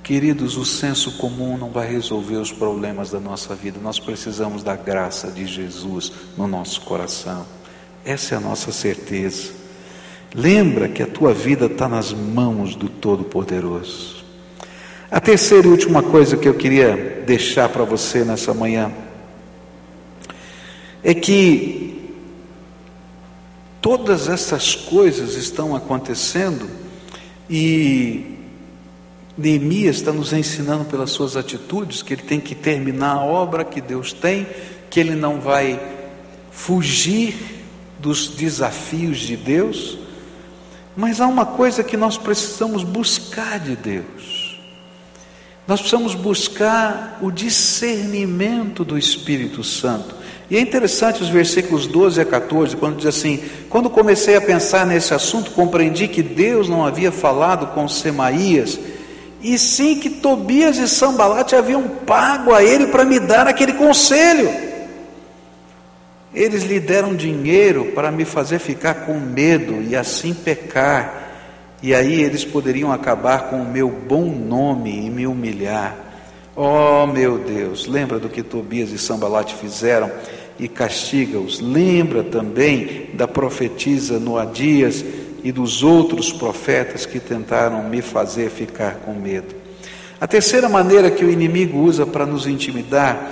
[0.10, 3.80] Queridos, o senso comum não vai resolver os problemas da nossa vida.
[3.80, 7.45] Nós precisamos da graça de Jesus no nosso coração.
[8.03, 9.51] Essa é a nossa certeza.
[10.34, 14.26] Lembra que a tua vida está nas mãos do Todo-Poderoso.
[15.12, 18.91] A terceira e última coisa que eu queria deixar para você nessa manhã
[21.03, 22.16] é que
[23.80, 26.68] todas essas coisas estão acontecendo
[27.47, 28.39] e
[29.40, 33.80] Neemias está nos ensinando pelas suas atitudes que ele tem que terminar a obra que
[33.80, 34.46] Deus tem,
[34.90, 35.80] que ele não vai
[36.52, 37.36] fugir
[37.98, 39.98] dos desafios de Deus,
[40.94, 44.60] mas há uma coisa que nós precisamos buscar de Deus.
[45.66, 50.16] Nós precisamos buscar o discernimento do Espírito Santo.
[50.50, 54.86] E é interessante os versículos 12 a 14, quando diz assim: Quando comecei a pensar
[54.86, 58.78] nesse assunto, compreendi que Deus não havia falado com Semaías
[59.42, 64.50] e sim que Tobias e Sambalate haviam pago a ele para me dar aquele conselho.
[66.34, 71.30] Eles lhe deram dinheiro para me fazer ficar com medo e assim pecar,
[71.82, 75.96] e aí eles poderiam acabar com o meu bom nome e me humilhar.
[76.56, 80.12] Oh meu Deus, lembra do que Tobias e Sambalate fizeram
[80.60, 81.62] e castiga-os.
[81.62, 85.04] Lembra também da profetisa Noadias
[85.44, 89.56] e dos outros profetas que tentaram me fazer ficar com medo.
[90.20, 93.32] A terceira maneira que o inimigo usa para nos intimidar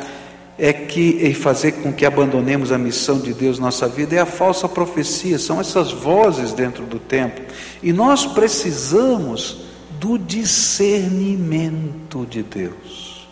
[0.58, 4.20] é que e fazer com que abandonemos a missão de Deus na nossa vida é
[4.20, 7.42] a falsa profecia, são essas vozes dentro do tempo.
[7.84, 9.66] E nós precisamos
[10.00, 13.28] do discernimento de Deus.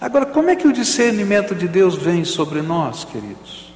[0.00, 3.72] Agora, como é que o discernimento de Deus vem sobre nós, queridos?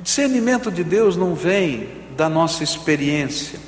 [0.00, 3.58] O discernimento de Deus não vem da nossa experiência.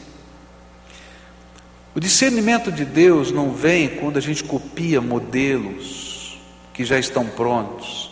[1.94, 6.38] O discernimento de Deus não vem quando a gente copia modelos
[6.74, 8.10] que já estão prontos.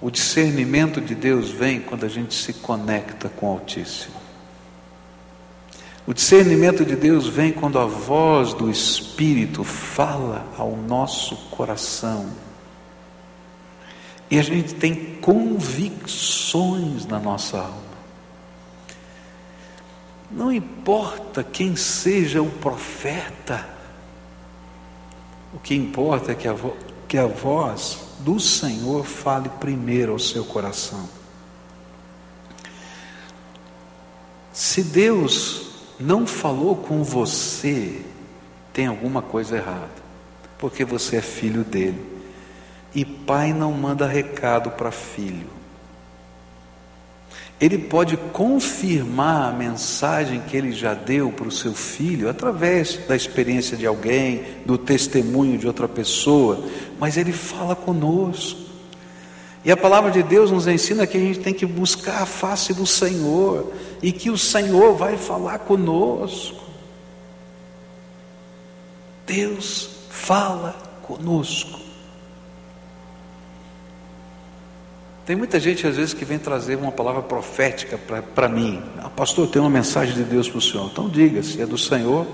[0.00, 4.14] O discernimento de Deus vem quando a gente se conecta com o Altíssimo.
[6.06, 12.26] O discernimento de Deus vem quando a voz do Espírito fala ao nosso coração.
[14.30, 17.87] E a gente tem convicções na nossa alma.
[20.30, 23.66] Não importa quem seja o profeta,
[25.54, 26.54] o que importa é que a,
[27.06, 31.08] que a voz do Senhor fale primeiro ao seu coração.
[34.52, 38.04] Se Deus não falou com você,
[38.72, 39.88] tem alguma coisa errada,
[40.58, 42.18] porque você é filho dele.
[42.94, 45.57] E pai não manda recado para filho
[47.60, 53.16] ele pode confirmar a mensagem que ele já deu para o seu filho através da
[53.16, 56.64] experiência de alguém, do testemunho de outra pessoa,
[57.00, 58.60] mas ele fala conosco.
[59.64, 62.72] E a palavra de Deus nos ensina que a gente tem que buscar a face
[62.72, 66.62] do Senhor e que o Senhor vai falar conosco.
[69.26, 71.87] Deus fala conosco.
[75.28, 77.98] Tem muita gente, às vezes, que vem trazer uma palavra profética
[78.34, 78.82] para mim.
[78.96, 80.88] Ah, pastor, eu tenho uma mensagem de Deus para o senhor.
[80.90, 82.26] Então, diga: se é do Senhor,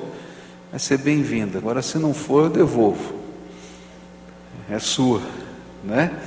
[0.71, 1.59] vai ser bem-vinda.
[1.59, 3.17] Agora, se não for, eu devolvo.
[4.71, 5.21] É sua,
[5.83, 6.23] né?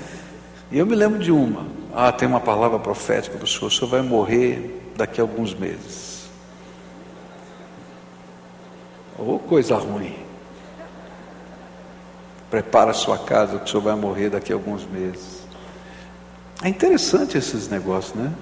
[0.70, 1.65] E eu me lembro de uma.
[1.95, 3.68] Ah, tem uma palavra profética para o senhor.
[3.68, 6.28] O senhor vai morrer daqui a alguns meses.
[9.18, 10.13] Ou oh, coisa ruim.
[12.49, 15.36] Prepara a sua casa, que o senhor vai morrer daqui a alguns meses.
[16.63, 18.33] É interessante esses negócios, né?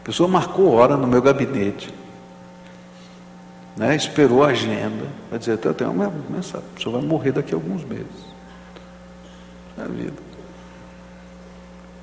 [0.00, 1.92] A pessoa marcou hora no meu gabinete,
[3.76, 3.96] né?
[3.96, 7.56] esperou a agenda, vai dizer, eu tenho uma mensagem, a pessoa vai morrer daqui a
[7.56, 8.34] alguns meses.
[9.78, 10.12] É vida.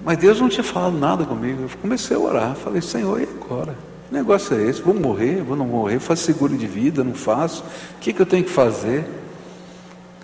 [0.03, 1.63] Mas Deus não tinha falado nada comigo.
[1.63, 3.75] Eu comecei a orar, falei, Senhor, e agora?
[4.07, 4.81] Que negócio é esse?
[4.81, 7.63] Vou morrer, vou não morrer, faço seguro de vida, não faço.
[7.95, 9.05] O que, que eu tenho que fazer?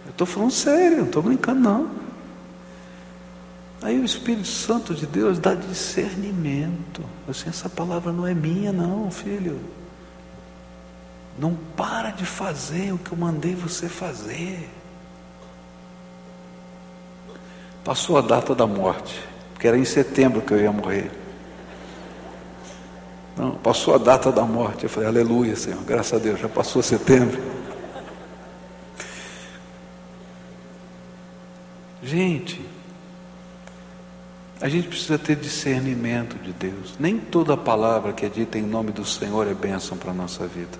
[0.05, 2.06] Eu estou falando sério, não estou brincando não.
[3.87, 7.01] Aí o Espírito Santo de Deus dá discernimento.
[7.25, 9.61] Assim, essa palavra não é minha, não, filho.
[11.39, 14.69] Não para de fazer o que eu mandei você fazer.
[17.81, 19.23] Passou a data da morte,
[19.53, 21.09] porque era em setembro que eu ia morrer.
[23.37, 24.83] Não, passou a data da morte.
[24.83, 27.41] Eu falei, aleluia, Senhor, graças a Deus, já passou setembro.
[32.03, 32.66] Gente,
[34.59, 36.95] a gente precisa ter discernimento de Deus.
[36.99, 40.47] Nem toda palavra que é dita em nome do Senhor é bênção para a nossa
[40.47, 40.77] vida.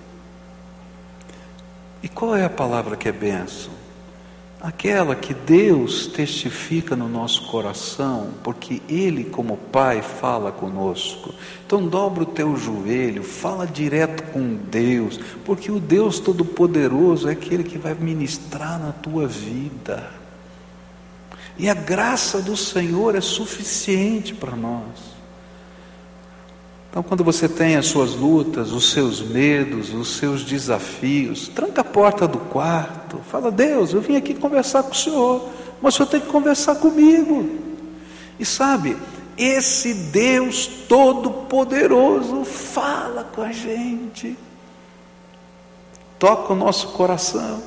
[2.02, 3.72] E qual é a palavra que é bênção?
[4.60, 11.32] aquela que Deus testifica no nosso coração, porque Ele, como Pai, fala conosco.
[11.66, 17.62] Então, dobra o teu joelho, fala direto com Deus, porque o Deus Todo-Poderoso é aquele
[17.62, 20.10] que vai ministrar na tua vida.
[21.58, 25.18] E a graça do Senhor é suficiente para nós.
[26.88, 31.84] Então, quando você tem as suas lutas, os seus medos, os seus desafios, tranca a
[31.84, 35.48] porta do quarto, fala: Deus, eu vim aqui conversar com o Senhor,
[35.82, 37.58] mas o Senhor tem que conversar comigo.
[38.38, 38.96] E sabe,
[39.36, 44.36] esse Deus Todo-Poderoso fala com a gente,
[46.20, 47.60] toca o nosso coração,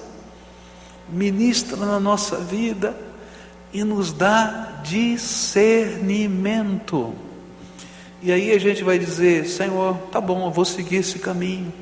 [1.10, 3.11] ministra na nossa vida
[3.74, 7.14] e nos dá discernimento.
[8.22, 11.74] E aí a gente vai dizer: Senhor, tá bom, eu vou seguir esse caminho.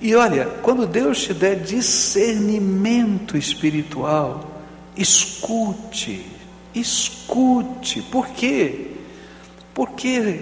[0.00, 4.62] E olha, quando Deus te der discernimento espiritual,
[4.96, 6.24] escute,
[6.74, 8.00] escute.
[8.02, 8.92] Por quê?
[9.74, 10.40] Porque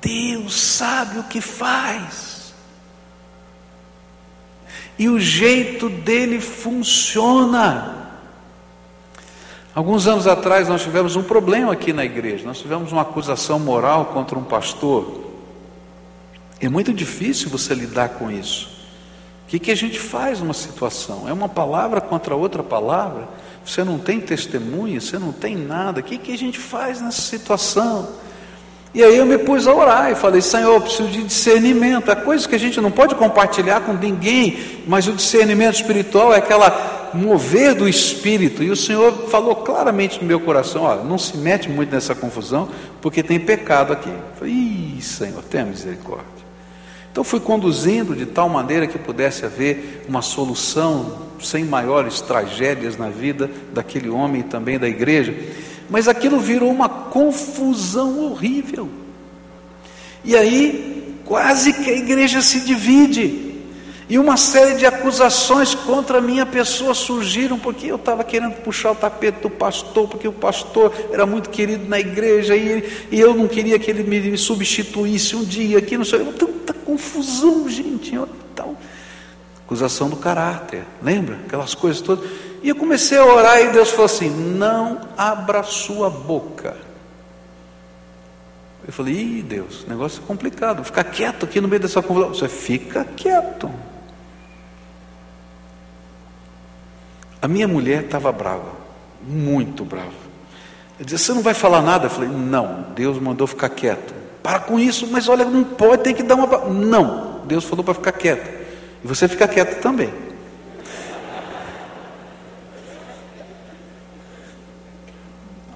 [0.00, 2.54] Deus sabe o que faz.
[4.96, 8.03] E o jeito dele funciona.
[9.74, 14.06] Alguns anos atrás nós tivemos um problema aqui na igreja, nós tivemos uma acusação moral
[14.06, 15.24] contra um pastor.
[16.60, 18.68] É muito difícil você lidar com isso.
[19.44, 21.28] O que, que a gente faz numa situação?
[21.28, 23.28] É uma palavra contra outra palavra?
[23.64, 26.00] Você não tem testemunha, você não tem nada.
[26.00, 28.08] O que, que a gente faz nessa situação?
[28.94, 32.12] E aí eu me pus a orar e falei, Senhor, preciso de discernimento.
[32.12, 34.56] É coisa que a gente não pode compartilhar com ninguém,
[34.86, 36.70] mas o discernimento espiritual é aquela
[37.14, 38.62] mover do Espírito.
[38.62, 42.68] E o Senhor falou claramente no meu coração: olha, não se mete muito nessa confusão,
[43.00, 44.08] porque tem pecado aqui.
[44.08, 46.44] Eu falei, Ih, Senhor, tenha misericórdia.
[47.10, 53.08] Então fui conduzindo de tal maneira que pudesse haver uma solução sem maiores tragédias na
[53.08, 55.32] vida daquele homem e também da igreja.
[55.88, 58.88] Mas aquilo virou uma confusão horrível.
[60.24, 63.53] E aí, quase que a igreja se divide.
[64.08, 68.92] E uma série de acusações contra a minha pessoa surgiram, porque eu estava querendo puxar
[68.92, 73.34] o tapete do pastor, porque o pastor era muito querido na igreja, e, e eu
[73.34, 78.76] não queria que ele me substituísse um dia aqui, não sei, tanta confusão, gente, então,
[79.64, 81.38] acusação do caráter, lembra?
[81.46, 82.28] Aquelas coisas todas.
[82.62, 86.76] E eu comecei a orar e Deus falou assim: não abra sua boca.
[88.86, 92.28] Eu falei, ih Deus, negócio é complicado, ficar quieto aqui no meio dessa confusão.
[92.34, 93.70] Você fica quieto.
[97.44, 98.72] A minha mulher estava brava,
[99.20, 100.14] muito brava.
[100.98, 102.06] Eu disse: Você não vai falar nada?
[102.06, 104.14] Eu falei: Não, Deus mandou ficar quieto.
[104.42, 106.46] Para com isso, mas olha, não pode, tem que dar uma.
[106.70, 108.48] Não, Deus falou para ficar quieto.
[109.04, 110.10] E você fica quieto também.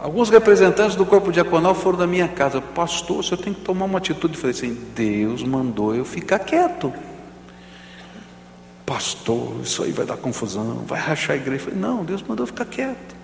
[0.01, 3.85] Alguns representantes do corpo diaconal foram da minha casa, pastor, o senhor tem que tomar
[3.85, 4.37] uma atitude.
[4.37, 6.91] Eu falei assim: Deus mandou eu ficar quieto
[8.89, 11.65] pastor, isso aí vai dar confusão, vai rachar a igreja.
[11.65, 13.15] Falei, não, Deus mandou ficar quieto.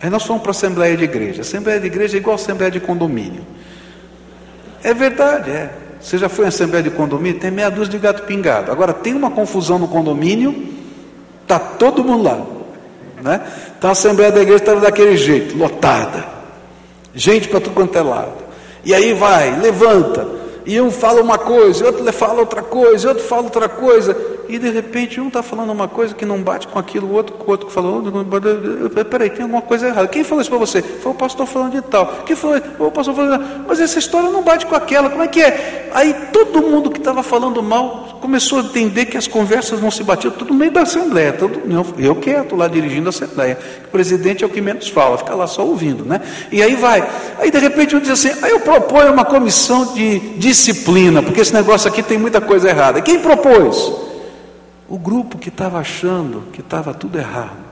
[0.00, 1.42] Aí nós fomos para a Assembleia de Igreja.
[1.42, 3.46] Assembleia de Igreja é igual a Assembleia de Condomínio.
[4.82, 5.70] É verdade, é.
[6.00, 7.38] Você já foi em Assembleia de Condomínio?
[7.38, 8.72] Tem meia dúzia de gato pingado.
[8.72, 10.66] Agora, tem uma confusão no condomínio,
[11.42, 12.46] está todo mundo lá.
[13.22, 13.40] Né?
[13.76, 16.24] Então a Assembleia da Igreja estava daquele jeito, lotada.
[17.14, 18.44] Gente para tudo quanto é lado.
[18.82, 20.26] E aí vai, levanta,
[20.66, 24.16] e um fala uma coisa, outro fala outra coisa, outro fala outra coisa,
[24.48, 27.36] e de repente um está falando uma coisa que não bate com aquilo, o outro,
[27.38, 28.02] o outro falou,
[29.08, 30.08] peraí, tem alguma coisa errada.
[30.08, 30.82] Quem falou isso para você?
[30.82, 32.06] Foi o pastor falando de tal.
[32.26, 32.60] Quem falou?
[32.60, 33.64] Foi o pastor falando de tal.
[33.68, 35.90] Mas essa história não bate com aquela, como é que é?
[35.94, 40.02] Aí todo mundo que estava falando mal começou a entender que as conversas não se
[40.02, 41.62] batiam, tudo no meio da Assembleia, todo,
[41.98, 43.58] eu quieto lá dirigindo a Assembleia.
[43.86, 46.20] O presidente é o que menos fala, fica lá só ouvindo, né?
[46.50, 47.08] E aí vai.
[47.38, 51.52] Aí de repente um diz assim, aí eu proponho uma comissão de disciplina, porque esse
[51.52, 53.00] negócio aqui tem muita coisa errada.
[53.00, 53.92] Quem propôs?
[54.88, 57.66] O grupo que estava achando que estava tudo errado.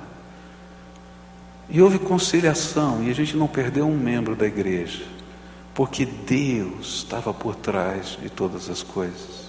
[1.68, 5.02] E houve conciliação, e a gente não perdeu um membro da igreja,
[5.72, 9.43] porque Deus estava por trás de todas as coisas.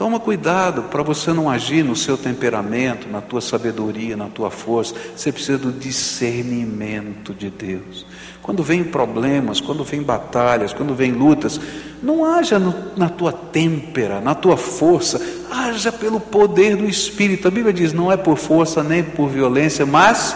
[0.00, 4.94] Toma cuidado para você não agir no seu temperamento, na tua sabedoria, na tua força.
[5.14, 8.06] Você precisa do discernimento de Deus.
[8.40, 11.60] Quando vem problemas, quando vem batalhas, quando vem lutas,
[12.02, 15.20] não haja no, na tua têmpera, na tua força,
[15.50, 17.48] haja pelo poder do Espírito.
[17.48, 20.34] A Bíblia diz: não é por força nem por violência, mas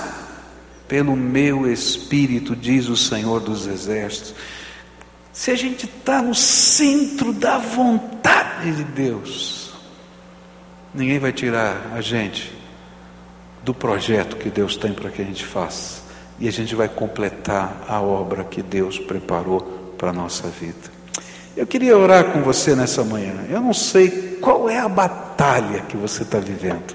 [0.86, 4.34] pelo meu Espírito, diz o Senhor dos Exércitos.
[5.34, 9.74] Se a gente está no centro da vontade de Deus,
[10.94, 12.56] ninguém vai tirar a gente
[13.64, 16.04] do projeto que Deus tem para que a gente faça.
[16.38, 19.60] E a gente vai completar a obra que Deus preparou
[19.98, 20.94] para a nossa vida.
[21.56, 23.34] Eu queria orar com você nessa manhã.
[23.50, 26.94] Eu não sei qual é a batalha que você está vivendo.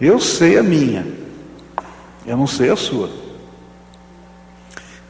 [0.00, 1.04] Eu sei a minha.
[2.24, 3.27] Eu não sei a sua.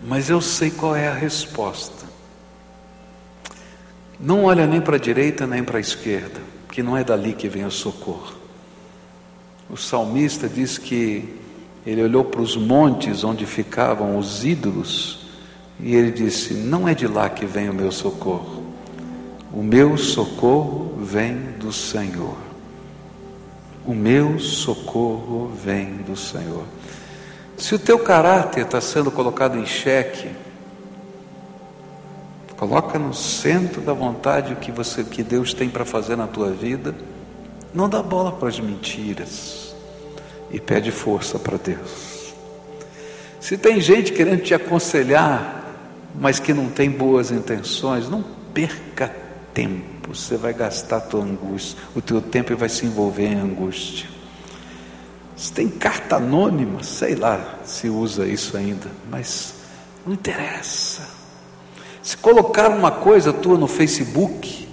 [0.03, 2.07] Mas eu sei qual é a resposta.
[4.21, 6.41] Não olha nem para a direita nem para a esquerda,
[6.71, 8.35] que não é dali que vem o socorro.
[9.71, 11.37] O salmista diz que
[11.87, 15.27] ele olhou para os montes onde ficavam os ídolos
[15.81, 18.65] e ele disse: Não é de lá que vem o meu socorro.
[19.53, 22.37] O meu socorro vem do Senhor.
[23.87, 26.65] O meu socorro vem do Senhor.
[27.59, 30.31] Se o teu caráter está sendo colocado em xeque,
[32.57, 36.51] coloca no centro da vontade o que você, que Deus tem para fazer na tua
[36.51, 36.95] vida.
[37.75, 39.75] Não dá bola para as mentiras
[40.53, 42.33] e pede força para Deus.
[43.41, 45.65] Se tem gente querendo te aconselhar,
[46.15, 49.13] mas que não tem boas intenções, não perca
[49.53, 50.15] tempo.
[50.15, 54.18] Você vai gastar tua angústia, o teu tempo vai se envolver em angústia.
[55.39, 59.55] Se tem carta anônima, sei lá se usa isso ainda, mas
[60.05, 61.09] não interessa.
[62.03, 64.69] Se colocar uma coisa tua no Facebook,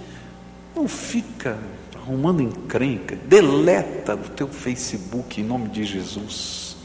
[0.75, 1.59] não fica
[1.95, 6.75] arrumando encrenca, deleta do teu Facebook em nome de Jesus.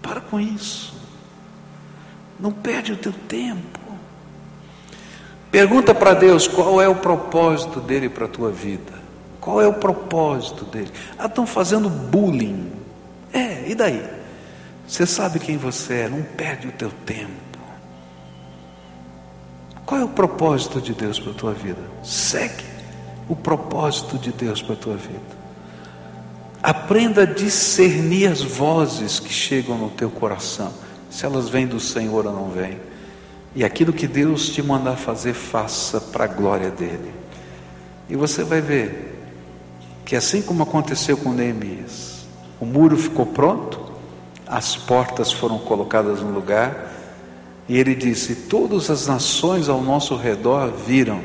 [0.00, 0.94] Para com isso.
[2.38, 3.80] Não perde o teu tempo.
[5.50, 8.92] Pergunta para Deus qual é o propósito dele para a tua vida.
[9.40, 10.92] Qual é o propósito dele?
[11.18, 12.83] Ah, estão fazendo bullying.
[13.34, 14.08] É, e daí?
[14.86, 17.32] Você sabe quem você é, não perde o teu tempo.
[19.84, 21.82] Qual é o propósito de Deus para a tua vida?
[22.02, 22.64] Segue
[23.28, 25.44] o propósito de Deus para a tua vida.
[26.62, 30.72] Aprenda a discernir as vozes que chegam no teu coração,
[31.10, 32.78] se elas vêm do Senhor ou não vêm.
[33.54, 37.12] E aquilo que Deus te mandar fazer, faça para a glória dele.
[38.08, 39.12] E você vai ver
[40.04, 42.03] que assim como aconteceu com Neemias,
[42.60, 43.80] o muro ficou pronto,
[44.46, 46.92] as portas foram colocadas no lugar,
[47.68, 51.22] e ele disse: Todas as nações ao nosso redor viram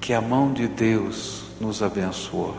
[0.00, 2.54] que a mão de Deus nos abençoou.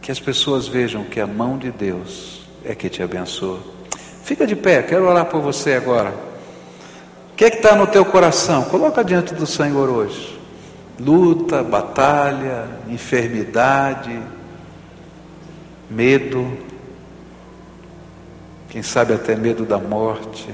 [0.00, 3.60] Que as pessoas vejam que a mão de Deus é que te abençoa.
[4.22, 6.14] Fica de pé, quero orar por você agora.
[7.32, 8.64] O que é está no teu coração?
[8.64, 10.38] Coloca diante do Senhor hoje.
[10.98, 14.18] Luta, batalha, enfermidade,
[15.90, 16.56] medo,
[18.68, 20.48] quem sabe até medo da morte,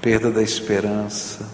[0.00, 1.48] perda da esperança.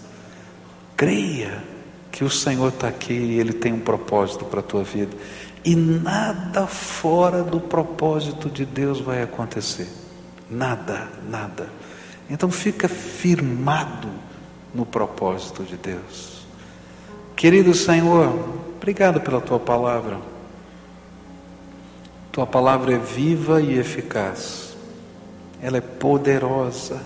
[0.96, 1.62] Creia
[2.10, 5.16] que o Senhor está aqui e Ele tem um propósito para a tua vida.
[5.64, 9.88] E nada fora do propósito de Deus vai acontecer.
[10.50, 11.68] Nada, nada.
[12.28, 14.08] Então fica firmado
[14.74, 16.44] no propósito de Deus.
[17.36, 18.32] Querido Senhor,
[18.76, 20.31] obrigado pela tua palavra.
[22.32, 24.74] Tua palavra é viva e eficaz,
[25.60, 26.98] ela é poderosa,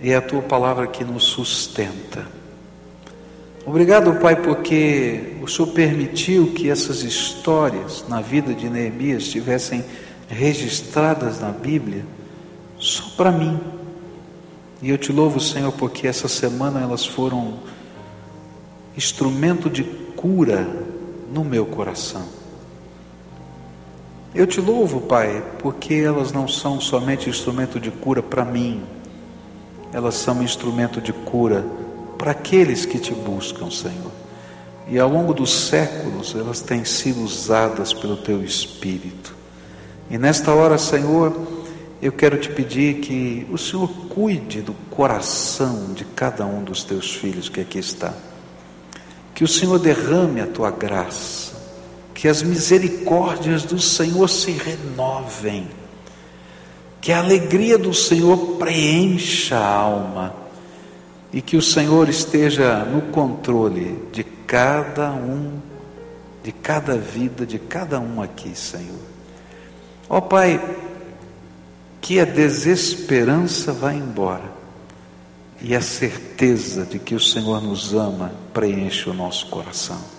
[0.00, 2.24] e é a tua palavra que nos sustenta.
[3.66, 9.84] Obrigado, Pai, porque o Senhor permitiu que essas histórias na vida de Neemias estivessem
[10.28, 12.04] registradas na Bíblia
[12.78, 13.58] só para mim.
[14.80, 17.58] E eu te louvo, Senhor, porque essa semana elas foram
[18.96, 20.68] instrumento de cura
[21.32, 22.37] no meu coração.
[24.34, 28.82] Eu te louvo, Pai, porque elas não são somente instrumento de cura para mim,
[29.92, 31.64] elas são instrumento de cura
[32.18, 34.12] para aqueles que te buscam, Senhor.
[34.86, 39.34] E ao longo dos séculos elas têm sido usadas pelo Teu Espírito.
[40.10, 41.34] E nesta hora, Senhor,
[42.00, 47.14] eu quero te pedir que o Senhor cuide do coração de cada um dos Teus
[47.14, 48.12] filhos que aqui está.
[49.34, 51.47] Que o Senhor derrame a Tua graça
[52.18, 55.68] que as misericórdias do Senhor se renovem,
[57.00, 60.34] que a alegria do Senhor preencha a alma
[61.32, 65.60] e que o Senhor esteja no controle de cada um,
[66.42, 68.98] de cada vida, de cada um aqui, Senhor.
[70.08, 70.60] Ó Pai,
[72.00, 74.50] que a desesperança vá embora
[75.62, 80.17] e a certeza de que o Senhor nos ama preenche o nosso coração.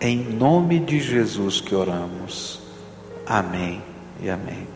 [0.00, 2.60] Em nome de Jesus que oramos.
[3.26, 3.82] Amém
[4.22, 4.73] e amém.